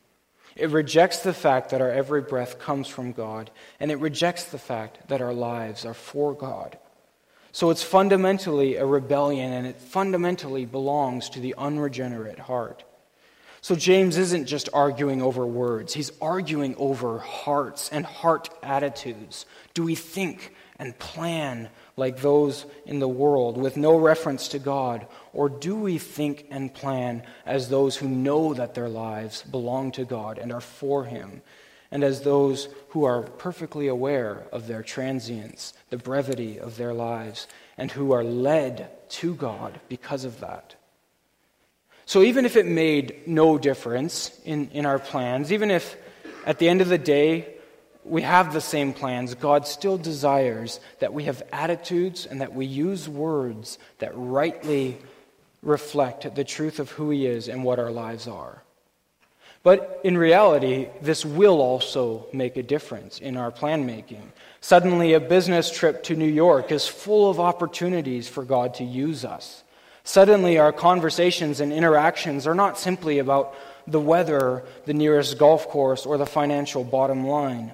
It 0.55 0.69
rejects 0.69 1.19
the 1.19 1.33
fact 1.33 1.69
that 1.69 1.81
our 1.81 1.89
every 1.89 2.21
breath 2.21 2.59
comes 2.59 2.87
from 2.87 3.11
God, 3.11 3.49
and 3.79 3.91
it 3.91 3.99
rejects 3.99 4.45
the 4.45 4.59
fact 4.59 5.07
that 5.07 5.21
our 5.21 5.33
lives 5.33 5.85
are 5.85 5.95
for 5.95 6.33
God. 6.33 6.77
So 7.51 7.69
it's 7.69 7.83
fundamentally 7.83 8.75
a 8.75 8.85
rebellion, 8.85 9.51
and 9.51 9.65
it 9.65 9.79
fundamentally 9.79 10.65
belongs 10.65 11.29
to 11.29 11.39
the 11.39 11.55
unregenerate 11.57 12.39
heart. 12.39 12.83
So 13.61 13.75
James 13.75 14.17
isn't 14.17 14.45
just 14.45 14.69
arguing 14.73 15.21
over 15.21 15.45
words, 15.45 15.93
he's 15.93 16.11
arguing 16.21 16.75
over 16.77 17.19
hearts 17.19 17.89
and 17.91 18.05
heart 18.05 18.49
attitudes. 18.61 19.45
Do 19.73 19.83
we 19.83 19.95
think 19.95 20.53
and 20.77 20.97
plan 20.99 21.69
like 21.95 22.21
those 22.21 22.65
in 22.85 22.99
the 22.99 23.07
world 23.07 23.57
with 23.57 23.77
no 23.77 23.97
reference 23.97 24.49
to 24.49 24.59
God? 24.59 25.07
Or 25.31 25.49
do 25.49 25.75
we 25.75 25.97
think 25.97 26.47
and 26.49 26.73
plan 26.73 27.23
as 27.45 27.69
those 27.69 27.95
who 27.95 28.07
know 28.07 28.53
that 28.53 28.73
their 28.73 28.89
lives 28.89 29.43
belong 29.43 29.91
to 29.93 30.05
God 30.05 30.37
and 30.37 30.51
are 30.51 30.61
for 30.61 31.05
Him? 31.05 31.41
And 31.91 32.03
as 32.03 32.21
those 32.21 32.69
who 32.89 33.03
are 33.03 33.21
perfectly 33.21 33.87
aware 33.87 34.47
of 34.51 34.65
their 34.65 34.81
transience, 34.81 35.73
the 35.91 35.97
brevity 35.97 36.59
of 36.59 36.75
their 36.75 36.93
lives, 36.93 37.47
and 37.77 37.91
who 37.91 38.13
are 38.13 38.23
led 38.23 38.89
to 39.09 39.35
God 39.35 39.79
because 39.89 40.25
of 40.25 40.39
that. 40.39 40.75
So 42.05 42.23
even 42.23 42.45
if 42.45 42.55
it 42.55 42.65
made 42.65 43.27
no 43.27 43.57
difference 43.57 44.39
in, 44.43 44.69
in 44.71 44.85
our 44.85 44.99
plans, 44.99 45.53
even 45.53 45.71
if 45.71 45.95
at 46.45 46.59
the 46.59 46.67
end 46.67 46.81
of 46.81 46.89
the 46.89 46.97
day 46.97 47.52
we 48.05 48.21
have 48.21 48.53
the 48.53 48.61
same 48.61 48.93
plans, 48.93 49.33
God 49.35 49.67
still 49.67 49.97
desires 49.97 50.79
that 50.99 51.13
we 51.13 51.23
have 51.23 51.43
attitudes 51.51 52.25
and 52.25 52.41
that 52.41 52.53
we 52.53 52.65
use 52.65 53.07
words 53.07 53.77
that 53.99 54.11
rightly 54.15 54.97
reflect 55.61 56.35
the 56.35 56.43
truth 56.43 56.79
of 56.79 56.91
who 56.91 57.09
He 57.09 57.25
is 57.25 57.47
and 57.47 57.63
what 57.63 57.79
our 57.79 57.91
lives 57.91 58.27
are. 58.27 58.63
But 59.63 60.01
in 60.03 60.17
reality, 60.17 60.89
this 61.01 61.23
will 61.23 61.61
also 61.61 62.27
make 62.33 62.57
a 62.57 62.63
difference 62.63 63.19
in 63.19 63.37
our 63.37 63.49
plan 63.49 63.85
making. 63.85 64.33
Suddenly, 64.59 65.13
a 65.13 65.21
business 65.21 65.71
trip 65.71 66.03
to 66.03 66.17
New 66.17 66.27
York 66.27 66.71
is 66.71 66.85
full 66.85 67.29
of 67.29 67.39
opportunities 67.39 68.27
for 68.27 68.43
God 68.43 68.73
to 68.75 68.83
use 68.83 69.23
us. 69.23 69.63
Suddenly, 70.03 70.59
our 70.59 70.73
conversations 70.73 71.61
and 71.61 71.71
interactions 71.71 72.45
are 72.45 72.55
not 72.55 72.77
simply 72.77 73.19
about 73.19 73.55
the 73.87 74.01
weather, 74.01 74.65
the 74.85 74.93
nearest 74.93 75.37
golf 75.37 75.69
course, 75.69 76.05
or 76.05 76.17
the 76.17 76.25
financial 76.25 76.83
bottom 76.83 77.25
line. 77.25 77.71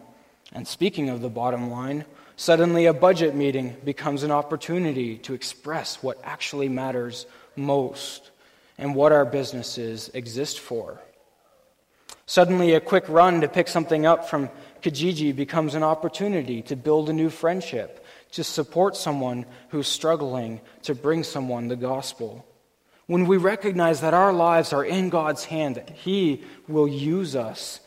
And 0.51 0.67
speaking 0.67 1.09
of 1.09 1.21
the 1.21 1.29
bottom 1.29 1.69
line, 1.69 2.05
suddenly 2.35 2.85
a 2.85 2.93
budget 2.93 3.35
meeting 3.35 3.75
becomes 3.83 4.23
an 4.23 4.31
opportunity 4.31 5.17
to 5.19 5.33
express 5.33 6.01
what 6.01 6.19
actually 6.23 6.69
matters 6.69 7.25
most 7.55 8.31
and 8.77 8.95
what 8.95 9.11
our 9.11 9.25
businesses 9.25 10.09
exist 10.13 10.59
for. 10.59 11.01
Suddenly, 12.25 12.73
a 12.73 12.79
quick 12.79 13.05
run 13.09 13.41
to 13.41 13.47
pick 13.47 13.67
something 13.67 14.05
up 14.05 14.29
from 14.29 14.49
Kijiji 14.81 15.35
becomes 15.35 15.75
an 15.75 15.83
opportunity 15.83 16.61
to 16.63 16.75
build 16.75 17.09
a 17.09 17.13
new 17.13 17.29
friendship 17.29 18.05
to 18.31 18.43
support 18.43 18.95
someone 18.95 19.45
who's 19.69 19.87
struggling, 19.87 20.61
to 20.83 20.93
bring 20.93 21.23
someone 21.23 21.67
the 21.67 21.75
gospel. 21.75 22.45
When 23.07 23.25
we 23.25 23.37
recognize 23.37 24.01
that 24.01 24.13
our 24.13 24.31
lives 24.31 24.71
are 24.71 24.85
in 24.85 25.09
God's 25.09 25.45
hand, 25.45 25.75
that 25.75 25.89
He 25.89 26.43
will 26.67 26.87
use 26.87 27.35
us, 27.35 27.79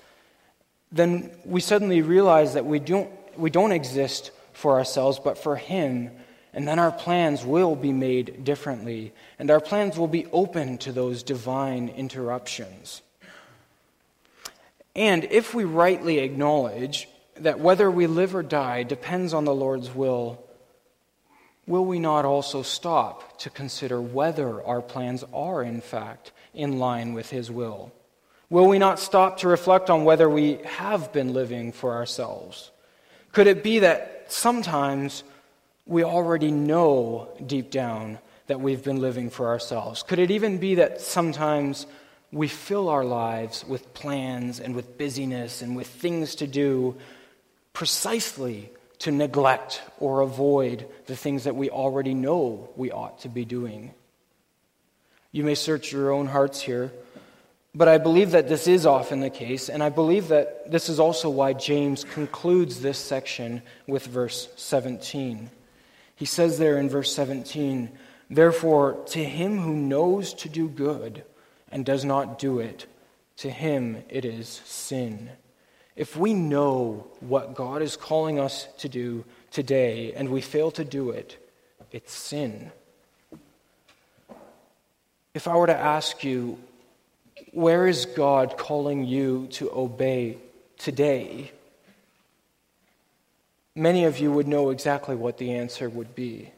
then 0.92 1.30
we 1.44 1.60
suddenly 1.60 2.02
realize 2.02 2.54
that 2.54 2.66
we 2.66 2.78
don't, 2.78 3.10
we 3.36 3.50
don't 3.50 3.72
exist 3.72 4.30
for 4.52 4.78
ourselves, 4.78 5.18
but 5.18 5.38
for 5.38 5.56
Him. 5.56 6.10
And 6.52 6.68
then 6.68 6.78
our 6.78 6.92
plans 6.92 7.46
will 7.46 7.74
be 7.74 7.92
made 7.92 8.44
differently, 8.44 9.14
and 9.38 9.50
our 9.50 9.60
plans 9.60 9.96
will 9.96 10.08
be 10.08 10.26
open 10.26 10.76
to 10.78 10.92
those 10.92 11.22
divine 11.22 11.88
interruptions. 11.88 13.00
And 14.94 15.24
if 15.24 15.54
we 15.54 15.64
rightly 15.64 16.18
acknowledge 16.18 17.08
that 17.36 17.58
whether 17.58 17.90
we 17.90 18.06
live 18.06 18.34
or 18.34 18.42
die 18.42 18.82
depends 18.82 19.32
on 19.32 19.46
the 19.46 19.54
Lord's 19.54 19.94
will, 19.94 20.44
will 21.66 21.86
we 21.86 21.98
not 21.98 22.26
also 22.26 22.62
stop 22.62 23.38
to 23.38 23.48
consider 23.48 23.98
whether 24.02 24.62
our 24.62 24.82
plans 24.82 25.24
are, 25.32 25.62
in 25.62 25.80
fact, 25.80 26.32
in 26.52 26.78
line 26.78 27.14
with 27.14 27.30
His 27.30 27.50
will? 27.50 27.92
Will 28.52 28.68
we 28.68 28.78
not 28.78 28.98
stop 28.98 29.38
to 29.38 29.48
reflect 29.48 29.88
on 29.88 30.04
whether 30.04 30.28
we 30.28 30.58
have 30.66 31.10
been 31.10 31.32
living 31.32 31.72
for 31.72 31.94
ourselves? 31.94 32.70
Could 33.32 33.46
it 33.46 33.62
be 33.62 33.78
that 33.78 34.26
sometimes 34.28 35.24
we 35.86 36.04
already 36.04 36.50
know 36.50 37.30
deep 37.46 37.70
down 37.70 38.18
that 38.48 38.60
we've 38.60 38.84
been 38.84 39.00
living 39.00 39.30
for 39.30 39.48
ourselves? 39.48 40.02
Could 40.02 40.18
it 40.18 40.30
even 40.30 40.58
be 40.58 40.74
that 40.74 41.00
sometimes 41.00 41.86
we 42.30 42.46
fill 42.46 42.90
our 42.90 43.06
lives 43.06 43.64
with 43.66 43.94
plans 43.94 44.60
and 44.60 44.74
with 44.74 44.98
busyness 44.98 45.62
and 45.62 45.74
with 45.74 45.86
things 45.86 46.34
to 46.34 46.46
do 46.46 46.94
precisely 47.72 48.68
to 48.98 49.10
neglect 49.10 49.80
or 49.98 50.20
avoid 50.20 50.86
the 51.06 51.16
things 51.16 51.44
that 51.44 51.56
we 51.56 51.70
already 51.70 52.12
know 52.12 52.68
we 52.76 52.90
ought 52.90 53.18
to 53.20 53.30
be 53.30 53.46
doing. 53.46 53.94
You 55.30 55.42
may 55.42 55.54
search 55.54 55.90
your 55.90 56.12
own 56.12 56.26
hearts 56.26 56.60
here, 56.60 56.92
but 57.74 57.88
I 57.88 57.98
believe 57.98 58.32
that 58.32 58.48
this 58.48 58.66
is 58.66 58.84
often 58.84 59.20
the 59.20 59.30
case, 59.30 59.68
and 59.68 59.82
I 59.82 59.88
believe 59.88 60.28
that 60.28 60.70
this 60.70 60.88
is 60.88 61.00
also 61.00 61.30
why 61.30 61.54
James 61.54 62.04
concludes 62.04 62.80
this 62.80 62.98
section 62.98 63.62
with 63.86 64.06
verse 64.06 64.48
17. 64.56 65.50
He 66.14 66.24
says 66.26 66.58
there 66.58 66.76
in 66.78 66.90
verse 66.90 67.14
17, 67.14 67.90
Therefore, 68.28 69.02
to 69.06 69.24
him 69.24 69.58
who 69.58 69.74
knows 69.74 70.34
to 70.34 70.48
do 70.48 70.68
good 70.68 71.24
and 71.70 71.84
does 71.84 72.04
not 72.04 72.38
do 72.38 72.60
it, 72.60 72.86
to 73.38 73.50
him 73.50 74.04
it 74.08 74.24
is 74.24 74.48
sin. 74.64 75.30
If 75.96 76.16
we 76.16 76.34
know 76.34 77.06
what 77.20 77.54
God 77.54 77.82
is 77.82 77.96
calling 77.96 78.38
us 78.38 78.66
to 78.78 78.88
do 78.88 79.24
today 79.50 80.12
and 80.14 80.28
we 80.28 80.40
fail 80.40 80.70
to 80.72 80.84
do 80.84 81.10
it, 81.10 81.38
it's 81.90 82.12
sin. 82.12 82.70
If 85.34 85.48
I 85.48 85.56
were 85.56 85.66
to 85.66 85.76
ask 85.76 86.24
you, 86.24 86.58
where 87.52 87.86
is 87.86 88.06
God 88.06 88.56
calling 88.56 89.04
you 89.04 89.46
to 89.52 89.70
obey 89.70 90.38
today? 90.78 91.52
Many 93.76 94.04
of 94.04 94.18
you 94.18 94.32
would 94.32 94.48
know 94.48 94.70
exactly 94.70 95.14
what 95.14 95.38
the 95.38 95.52
answer 95.52 95.88
would 95.88 96.14
be. 96.14 96.50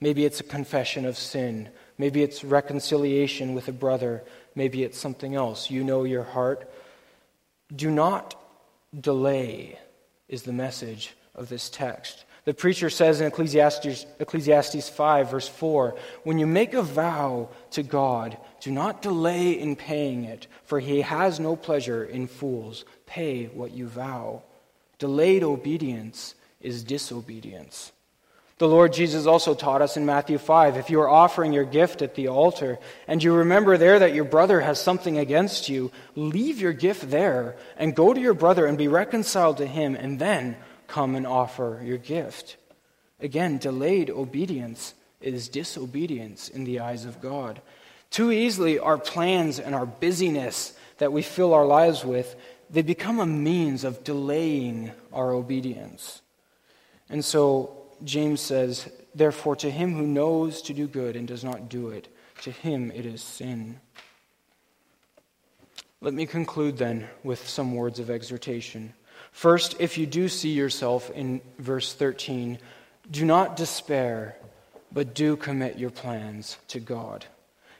Maybe 0.00 0.24
it's 0.24 0.40
a 0.40 0.44
confession 0.44 1.04
of 1.04 1.16
sin. 1.18 1.68
Maybe 1.98 2.22
it's 2.22 2.44
reconciliation 2.44 3.54
with 3.54 3.68
a 3.68 3.72
brother. 3.72 4.22
Maybe 4.54 4.82
it's 4.82 4.98
something 4.98 5.34
else. 5.34 5.70
You 5.70 5.84
know 5.84 6.04
your 6.04 6.24
heart. 6.24 6.70
Do 7.74 7.90
not 7.90 8.34
delay 8.98 9.78
is 10.28 10.42
the 10.42 10.52
message 10.52 11.14
of 11.34 11.48
this 11.48 11.68
text. 11.68 12.24
The 12.46 12.54
preacher 12.54 12.90
says 12.90 13.20
in 13.20 13.26
Ecclesiastes, 13.26 14.06
Ecclesiastes 14.20 14.88
5, 14.88 15.30
verse 15.32 15.48
4 15.48 15.96
When 16.22 16.38
you 16.38 16.46
make 16.46 16.74
a 16.74 16.82
vow 16.82 17.48
to 17.72 17.82
God, 17.82 18.38
do 18.60 18.70
not 18.70 19.02
delay 19.02 19.50
in 19.50 19.74
paying 19.74 20.24
it, 20.24 20.46
for 20.62 20.78
he 20.78 21.00
has 21.00 21.40
no 21.40 21.56
pleasure 21.56 22.04
in 22.04 22.28
fools. 22.28 22.84
Pay 23.04 23.46
what 23.46 23.72
you 23.72 23.88
vow. 23.88 24.44
Delayed 25.00 25.42
obedience 25.42 26.36
is 26.60 26.84
disobedience. 26.84 27.90
The 28.58 28.68
Lord 28.68 28.92
Jesus 28.92 29.26
also 29.26 29.54
taught 29.54 29.82
us 29.82 29.96
in 29.96 30.06
Matthew 30.06 30.38
5 30.38 30.76
if 30.76 30.88
you 30.88 31.00
are 31.00 31.08
offering 31.08 31.52
your 31.52 31.64
gift 31.64 32.00
at 32.00 32.14
the 32.14 32.28
altar 32.28 32.78
and 33.06 33.22
you 33.22 33.34
remember 33.34 33.76
there 33.76 33.98
that 33.98 34.14
your 34.14 34.24
brother 34.24 34.60
has 34.60 34.80
something 34.80 35.18
against 35.18 35.68
you, 35.68 35.90
leave 36.14 36.58
your 36.58 36.72
gift 36.72 37.10
there 37.10 37.56
and 37.76 37.94
go 37.94 38.14
to 38.14 38.20
your 38.20 38.32
brother 38.32 38.64
and 38.64 38.78
be 38.78 38.88
reconciled 38.88 39.58
to 39.58 39.66
him, 39.66 39.94
and 39.94 40.18
then 40.18 40.56
come 40.86 41.14
and 41.14 41.26
offer 41.26 41.80
your 41.84 41.98
gift. 41.98 42.56
Again, 43.20 43.58
delayed 43.58 44.10
obedience 44.10 44.94
is 45.20 45.48
disobedience 45.48 46.48
in 46.48 46.64
the 46.64 46.80
eyes 46.80 47.04
of 47.04 47.20
God. 47.20 47.60
Too 48.10 48.30
easily, 48.30 48.78
our 48.78 48.98
plans 48.98 49.58
and 49.58 49.74
our 49.74 49.86
busyness 49.86 50.76
that 50.98 51.12
we 51.12 51.22
fill 51.22 51.54
our 51.54 51.66
lives 51.66 52.04
with, 52.04 52.36
they 52.70 52.82
become 52.82 53.20
a 53.20 53.26
means 53.26 53.84
of 53.84 54.04
delaying 54.04 54.92
our 55.12 55.32
obedience. 55.32 56.22
And 57.08 57.24
so, 57.24 57.76
James 58.04 58.40
says, 58.40 58.90
Therefore, 59.14 59.56
to 59.56 59.70
him 59.70 59.94
who 59.94 60.06
knows 60.06 60.62
to 60.62 60.74
do 60.74 60.86
good 60.86 61.16
and 61.16 61.26
does 61.26 61.42
not 61.42 61.68
do 61.68 61.88
it, 61.88 62.08
to 62.42 62.50
him 62.50 62.90
it 62.90 63.06
is 63.06 63.22
sin. 63.22 63.80
Let 66.02 66.12
me 66.12 66.26
conclude 66.26 66.76
then 66.76 67.08
with 67.24 67.48
some 67.48 67.74
words 67.74 67.98
of 67.98 68.10
exhortation. 68.10 68.92
First, 69.32 69.76
if 69.78 69.98
you 69.98 70.06
do 70.06 70.28
see 70.28 70.50
yourself 70.50 71.10
in 71.10 71.40
verse 71.58 71.92
13, 71.92 72.58
do 73.10 73.24
not 73.24 73.56
despair, 73.56 74.36
but 74.92 75.14
do 75.14 75.36
commit 75.36 75.78
your 75.78 75.90
plans 75.90 76.56
to 76.68 76.80
God. 76.80 77.26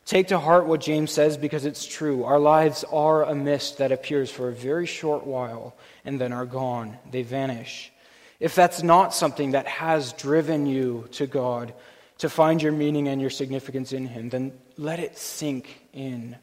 Take 0.04 0.28
to 0.28 0.38
heart 0.38 0.66
what 0.66 0.80
James 0.80 1.10
says 1.10 1.36
because 1.36 1.64
it's 1.64 1.84
true. 1.84 2.22
Our 2.24 2.38
lives 2.38 2.84
are 2.84 3.24
a 3.24 3.34
mist 3.34 3.78
that 3.78 3.90
appears 3.90 4.30
for 4.30 4.48
a 4.48 4.54
very 4.54 4.86
short 4.86 5.26
while 5.26 5.74
and 6.04 6.20
then 6.20 6.32
are 6.32 6.46
gone. 6.46 6.96
They 7.10 7.22
vanish. 7.22 7.90
If 8.38 8.54
that's 8.54 8.82
not 8.82 9.14
something 9.14 9.52
that 9.52 9.66
has 9.66 10.12
driven 10.12 10.66
you 10.66 11.08
to 11.12 11.26
God 11.26 11.74
to 12.18 12.28
find 12.28 12.62
your 12.62 12.72
meaning 12.72 13.08
and 13.08 13.20
your 13.20 13.30
significance 13.30 13.92
in 13.92 14.06
Him, 14.06 14.28
then 14.28 14.52
let 14.76 15.00
it 15.00 15.18
sink 15.18 15.80
in. 15.92 16.36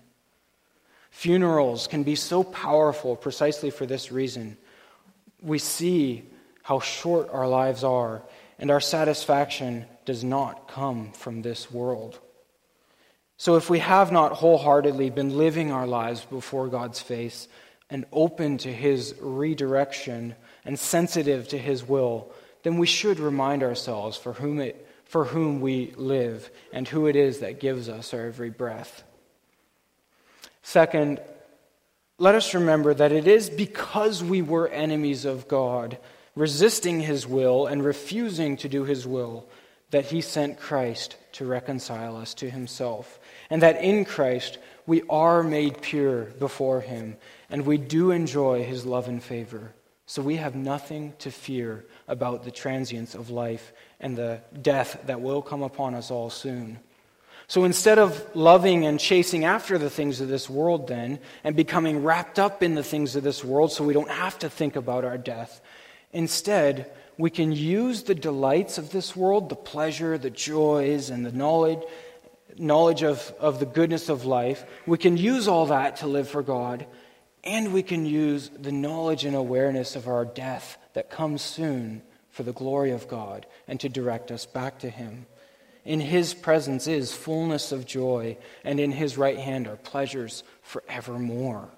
Funerals 1.11 1.87
can 1.87 2.03
be 2.03 2.15
so 2.15 2.43
powerful 2.43 3.15
precisely 3.15 3.69
for 3.69 3.85
this 3.85 4.11
reason. 4.11 4.57
We 5.43 5.59
see 5.59 6.23
how 6.63 6.79
short 6.79 7.29
our 7.31 7.47
lives 7.47 7.83
are, 7.83 8.23
and 8.57 8.71
our 8.71 8.81
satisfaction 8.81 9.85
does 10.05 10.23
not 10.23 10.67
come 10.67 11.11
from 11.11 11.41
this 11.41 11.69
world. 11.69 12.19
So, 13.37 13.55
if 13.55 13.69
we 13.69 13.79
have 13.79 14.11
not 14.11 14.31
wholeheartedly 14.33 15.09
been 15.09 15.37
living 15.37 15.71
our 15.71 15.87
lives 15.87 16.23
before 16.23 16.67
God's 16.67 17.01
face 17.01 17.47
and 17.89 18.05
open 18.11 18.57
to 18.59 18.71
His 18.71 19.15
redirection, 19.19 20.35
and 20.65 20.79
sensitive 20.79 21.47
to 21.49 21.57
His 21.57 21.87
will, 21.87 22.31
then 22.63 22.77
we 22.77 22.87
should 22.87 23.19
remind 23.19 23.63
ourselves 23.63 24.17
for 24.17 24.33
whom, 24.33 24.59
it, 24.59 24.87
for 25.05 25.25
whom 25.25 25.61
we 25.61 25.93
live 25.97 26.49
and 26.71 26.87
who 26.87 27.07
it 27.07 27.15
is 27.15 27.39
that 27.39 27.59
gives 27.59 27.89
us 27.89 28.13
our 28.13 28.27
every 28.27 28.49
breath. 28.49 29.03
Second, 30.61 31.19
let 32.17 32.35
us 32.35 32.53
remember 32.53 32.93
that 32.93 33.11
it 33.11 33.27
is 33.27 33.49
because 33.49 34.23
we 34.23 34.41
were 34.41 34.67
enemies 34.67 35.25
of 35.25 35.47
God, 35.47 35.97
resisting 36.35 37.01
His 37.01 37.27
will 37.27 37.67
and 37.67 37.83
refusing 37.83 38.57
to 38.57 38.69
do 38.69 38.83
His 38.83 39.07
will, 39.07 39.47
that 39.91 40.05
He 40.05 40.21
sent 40.21 40.59
Christ 40.59 41.17
to 41.33 41.45
reconcile 41.45 42.15
us 42.15 42.33
to 42.35 42.49
Himself, 42.49 43.19
and 43.49 43.61
that 43.61 43.83
in 43.83 44.05
Christ 44.05 44.57
we 44.85 45.01
are 45.09 45.43
made 45.43 45.81
pure 45.81 46.25
before 46.25 46.81
Him, 46.81 47.17
and 47.49 47.65
we 47.65 47.77
do 47.77 48.11
enjoy 48.11 48.63
His 48.63 48.85
love 48.85 49.07
and 49.07 49.21
favor. 49.21 49.73
So 50.05 50.21
we 50.21 50.35
have 50.35 50.55
nothing 50.55 51.13
to 51.19 51.31
fear 51.31 51.85
about 52.07 52.43
the 52.43 52.51
transience 52.51 53.15
of 53.15 53.29
life 53.29 53.73
and 53.99 54.17
the 54.17 54.41
death 54.61 54.99
that 55.05 55.21
will 55.21 55.41
come 55.41 55.63
upon 55.63 55.95
us 55.95 56.11
all 56.11 56.29
soon. 56.29 56.79
So 57.47 57.63
instead 57.63 57.99
of 57.99 58.35
loving 58.35 58.85
and 58.85 58.99
chasing 58.99 59.45
after 59.45 59.77
the 59.77 59.89
things 59.89 60.21
of 60.21 60.27
this 60.27 60.49
world, 60.49 60.87
then, 60.87 61.19
and 61.43 61.55
becoming 61.55 62.03
wrapped 62.03 62.39
up 62.39 62.63
in 62.63 62.75
the 62.75 62.83
things 62.83 63.15
of 63.15 63.23
this 63.23 63.43
world 63.43 63.71
so 63.71 63.83
we 63.83 63.93
don't 63.93 64.09
have 64.09 64.39
to 64.39 64.49
think 64.49 64.75
about 64.75 65.05
our 65.05 65.17
death, 65.17 65.61
instead, 66.11 66.91
we 67.17 67.29
can 67.29 67.51
use 67.51 68.03
the 68.03 68.15
delights 68.15 68.77
of 68.77 68.91
this 68.91 69.15
world, 69.15 69.49
the 69.49 69.55
pleasure, 69.55 70.17
the 70.17 70.29
joys, 70.29 71.09
and 71.09 71.25
the 71.25 71.31
knowledge, 71.31 71.81
knowledge 72.57 73.03
of, 73.03 73.33
of 73.39 73.59
the 73.59 73.65
goodness 73.65 74.09
of 74.09 74.25
life. 74.25 74.63
We 74.87 74.97
can 74.97 75.17
use 75.17 75.47
all 75.47 75.67
that 75.67 75.97
to 75.97 76.07
live 76.07 76.29
for 76.29 76.41
God 76.41 76.87
and 77.43 77.73
we 77.73 77.83
can 77.83 78.05
use 78.05 78.49
the 78.57 78.71
knowledge 78.71 79.25
and 79.25 79.35
awareness 79.35 79.95
of 79.95 80.07
our 80.07 80.25
death 80.25 80.77
that 80.93 81.09
comes 81.09 81.41
soon 81.41 82.01
for 82.29 82.43
the 82.43 82.53
glory 82.53 82.91
of 82.91 83.07
God 83.07 83.45
and 83.67 83.79
to 83.81 83.89
direct 83.89 84.31
us 84.31 84.45
back 84.45 84.79
to 84.79 84.89
Him. 84.89 85.25
In 85.85 85.99
His 85.99 86.33
presence 86.33 86.87
is 86.87 87.13
fullness 87.13 87.71
of 87.71 87.85
joy, 87.85 88.37
and 88.63 88.79
in 88.79 88.91
His 88.91 89.17
right 89.17 89.37
hand 89.37 89.67
are 89.67 89.75
pleasures 89.75 90.43
forevermore. 90.61 91.69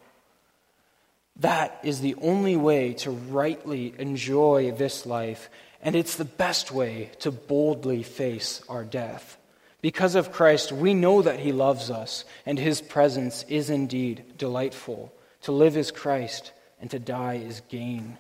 That 1.38 1.80
is 1.84 2.00
the 2.00 2.16
only 2.22 2.56
way 2.56 2.94
to 2.96 3.12
rightly 3.12 3.94
enjoy 3.98 4.72
this 4.72 5.06
life 5.06 5.50
And 5.86 5.96
it's 5.96 6.16
the 6.16 6.26
best 6.26 6.72
way 6.72 7.12
to 7.20 7.30
boldly 7.30 8.02
face 8.02 8.64
our 8.68 8.84
death. 8.84 9.38
Because 9.82 10.16
of 10.16 10.32
Christ, 10.32 10.72
we 10.72 10.96
know 10.96 11.22
that 11.22 11.40
He 11.40 11.52
loves 11.52 11.92
us, 11.92 12.26
and 12.44 12.58
His 12.58 12.82
presence 12.82 13.46
is 13.48 13.70
indeed 13.70 14.26
delightful. 14.36 15.14
To 15.44 15.52
live 15.52 15.78
is 15.78 15.92
Christ, 15.92 16.54
and 16.82 16.90
to 16.90 16.98
die 16.98 17.36
is 17.36 17.62
gain. 17.70 18.18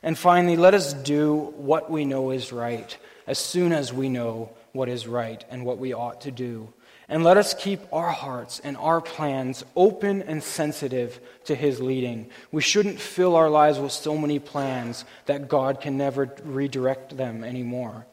And 0.00 0.16
finally, 0.16 0.56
let 0.56 0.74
us 0.74 0.92
do 0.92 1.52
what 1.56 1.90
we 1.90 2.04
know 2.04 2.30
is 2.30 2.52
right 2.52 2.96
as 3.26 3.40
soon 3.40 3.72
as 3.72 3.92
we 3.92 4.08
know 4.08 4.50
what 4.72 4.88
is 4.88 5.06
right 5.06 5.44
and 5.50 5.64
what 5.64 5.78
we 5.78 5.92
ought 5.92 6.20
to 6.22 6.30
do. 6.30 6.72
And 7.08 7.24
let 7.24 7.36
us 7.36 7.54
keep 7.54 7.80
our 7.92 8.10
hearts 8.10 8.60
and 8.62 8.76
our 8.76 9.00
plans 9.00 9.64
open 9.74 10.22
and 10.22 10.42
sensitive 10.42 11.18
to 11.44 11.56
His 11.56 11.80
leading. 11.80 12.30
We 12.52 12.62
shouldn't 12.62 13.00
fill 13.00 13.34
our 13.34 13.50
lives 13.50 13.80
with 13.80 13.90
so 13.90 14.16
many 14.16 14.38
plans 14.38 15.04
that 15.26 15.48
God 15.48 15.80
can 15.80 15.96
never 15.96 16.32
redirect 16.44 17.16
them 17.16 17.42
anymore. 17.42 18.06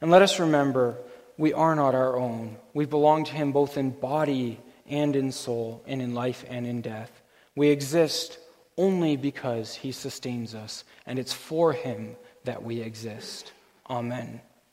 And 0.00 0.10
let 0.10 0.22
us 0.22 0.40
remember 0.40 0.98
we 1.38 1.52
are 1.52 1.76
not 1.76 1.94
our 1.94 2.18
own. 2.18 2.56
We 2.72 2.86
belong 2.86 3.24
to 3.24 3.32
Him 3.32 3.52
both 3.52 3.76
in 3.76 3.90
body 3.90 4.60
and 4.86 5.16
in 5.16 5.32
soul, 5.32 5.82
and 5.86 6.02
in 6.02 6.12
life 6.14 6.44
and 6.48 6.66
in 6.66 6.82
death. 6.82 7.22
We 7.54 7.68
exist 7.68 8.38
only 8.76 9.16
because 9.16 9.74
He 9.74 9.92
sustains 9.92 10.54
us, 10.54 10.84
and 11.06 11.18
it's 11.18 11.32
for 11.32 11.72
Him 11.72 12.16
that 12.44 12.62
we 12.62 12.80
exist. 12.80 13.52
Amen. 13.88 14.40